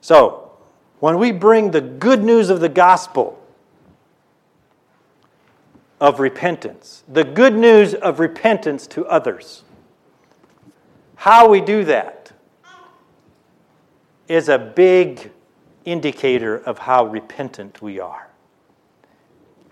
So, 0.00 0.50
when 0.98 1.18
we 1.18 1.30
bring 1.30 1.70
the 1.70 1.80
good 1.80 2.24
news 2.24 2.50
of 2.50 2.60
the 2.60 2.68
gospel 2.68 3.40
of 6.00 6.18
repentance, 6.18 7.04
the 7.08 7.22
good 7.22 7.54
news 7.54 7.94
of 7.94 8.18
repentance 8.18 8.86
to 8.88 9.06
others, 9.06 9.62
how 11.14 11.48
we 11.48 11.60
do 11.60 11.84
that 11.84 12.32
is 14.26 14.48
a 14.48 14.58
big 14.58 15.30
indicator 15.84 16.56
of 16.56 16.78
how 16.78 17.06
repentant 17.06 17.80
we 17.80 18.00
are 18.00 18.29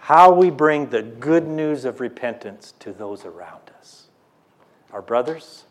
how 0.09 0.33
we 0.33 0.49
bring 0.49 0.89
the 0.89 1.03
good 1.03 1.47
news 1.47 1.85
of 1.85 2.01
repentance 2.01 2.73
to 2.79 2.95
those 2.95 3.27
around 3.27 3.61
us, 3.79 4.09
our 4.91 5.03
brothers 5.03 5.67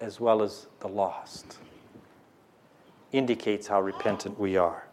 as 0.00 0.20
well 0.20 0.44
as 0.44 0.68
the 0.78 0.86
lost, 0.86 1.58
indicates 3.10 3.66
how 3.66 3.80
repentant 3.80 4.38
we 4.38 4.56
are. 4.56 4.86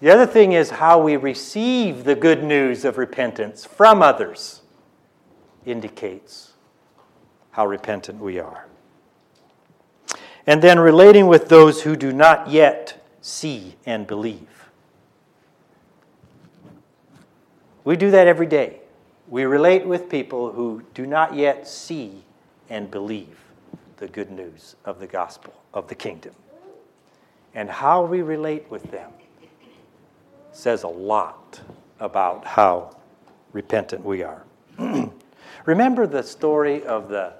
The 0.00 0.10
other 0.10 0.26
thing 0.26 0.54
is 0.54 0.70
how 0.70 1.00
we 1.00 1.14
receive 1.16 2.02
the 2.02 2.16
good 2.16 2.42
news 2.42 2.84
of 2.84 2.98
repentance 2.98 3.64
from 3.64 4.02
others, 4.02 4.62
indicates 5.64 6.54
how 7.52 7.68
repentant 7.68 8.18
we 8.20 8.40
are. 8.40 8.66
And 10.48 10.60
then 10.60 10.80
relating 10.80 11.28
with 11.28 11.48
those 11.48 11.82
who 11.82 11.94
do 11.94 12.12
not 12.12 12.50
yet 12.50 13.00
see 13.20 13.76
and 13.86 14.04
believe. 14.04 14.57
We 17.88 17.96
do 17.96 18.10
that 18.10 18.26
every 18.26 18.44
day. 18.44 18.80
We 19.28 19.44
relate 19.44 19.86
with 19.86 20.10
people 20.10 20.52
who 20.52 20.82
do 20.92 21.06
not 21.06 21.34
yet 21.34 21.66
see 21.66 22.22
and 22.68 22.90
believe 22.90 23.38
the 23.96 24.06
good 24.06 24.30
news 24.30 24.76
of 24.84 25.00
the 25.00 25.06
gospel 25.06 25.54
of 25.72 25.88
the 25.88 25.94
kingdom. 25.94 26.34
And 27.54 27.70
how 27.70 28.04
we 28.04 28.20
relate 28.20 28.70
with 28.70 28.82
them 28.90 29.10
says 30.52 30.82
a 30.82 30.88
lot 30.88 31.62
about 31.98 32.44
how 32.44 32.94
repentant 33.54 34.04
we 34.04 34.22
are. 34.22 34.44
Remember 35.64 36.06
the 36.06 36.22
story 36.22 36.84
of 36.84 37.08
the, 37.08 37.32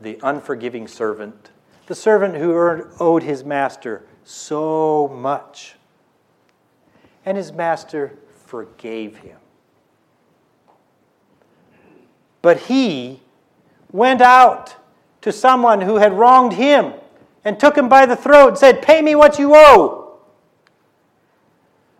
the 0.00 0.20
unforgiving 0.22 0.86
servant? 0.86 1.50
The 1.88 1.96
servant 1.96 2.36
who 2.36 2.54
owed 3.00 3.24
his 3.24 3.42
master 3.42 4.04
so 4.22 5.08
much. 5.08 5.74
And 7.24 7.36
his 7.36 7.50
master 7.50 8.16
forgave 8.44 9.16
him. 9.16 9.38
But 12.46 12.58
he 12.58 13.18
went 13.90 14.20
out 14.20 14.76
to 15.22 15.32
someone 15.32 15.80
who 15.80 15.96
had 15.96 16.12
wronged 16.12 16.52
him 16.52 16.92
and 17.44 17.58
took 17.58 17.76
him 17.76 17.88
by 17.88 18.06
the 18.06 18.14
throat 18.14 18.50
and 18.50 18.56
said, 18.56 18.82
Pay 18.82 19.02
me 19.02 19.16
what 19.16 19.40
you 19.40 19.50
owe. 19.56 20.16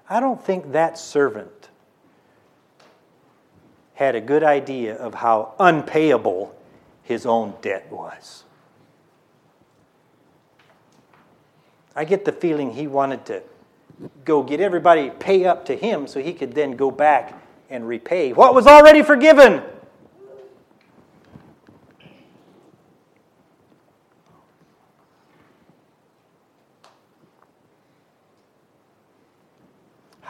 I 0.08 0.20
don't 0.20 0.40
think 0.40 0.70
that 0.70 0.98
servant 0.98 1.70
had 3.94 4.14
a 4.14 4.20
good 4.20 4.44
idea 4.44 4.94
of 4.94 5.14
how 5.14 5.54
unpayable 5.58 6.54
his 7.02 7.26
own 7.26 7.54
debt 7.60 7.90
was. 7.90 8.44
I 11.96 12.04
get 12.04 12.24
the 12.24 12.30
feeling 12.30 12.70
he 12.70 12.86
wanted 12.86 13.26
to 13.26 13.42
go 14.24 14.44
get 14.44 14.60
everybody 14.60 15.10
pay 15.10 15.44
up 15.44 15.64
to 15.64 15.74
him 15.74 16.06
so 16.06 16.22
he 16.22 16.32
could 16.32 16.54
then 16.54 16.76
go 16.76 16.92
back 16.92 17.34
and 17.68 17.88
repay 17.88 18.32
what 18.32 18.54
was 18.54 18.68
already 18.68 19.02
forgiven. 19.02 19.60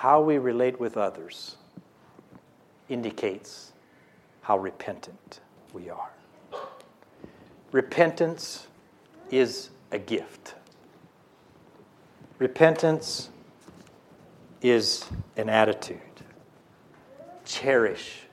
How 0.06 0.20
we 0.20 0.38
relate 0.38 0.78
with 0.78 0.96
others 0.96 1.56
indicates 2.88 3.72
how 4.40 4.56
repentant 4.56 5.40
we 5.72 5.90
are. 5.90 6.12
Repentance 7.72 8.68
is 9.32 9.70
a 9.90 9.98
gift. 9.98 10.54
Repentance 12.38 13.30
is 14.62 15.04
an 15.36 15.48
attitude. 15.48 15.98
Cherish 17.44 18.26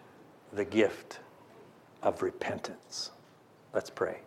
the 0.52 0.66
gift 0.66 1.22
of 2.04 2.22
repentance. 2.22 3.10
Let's 3.74 3.90
pray. 3.90 4.20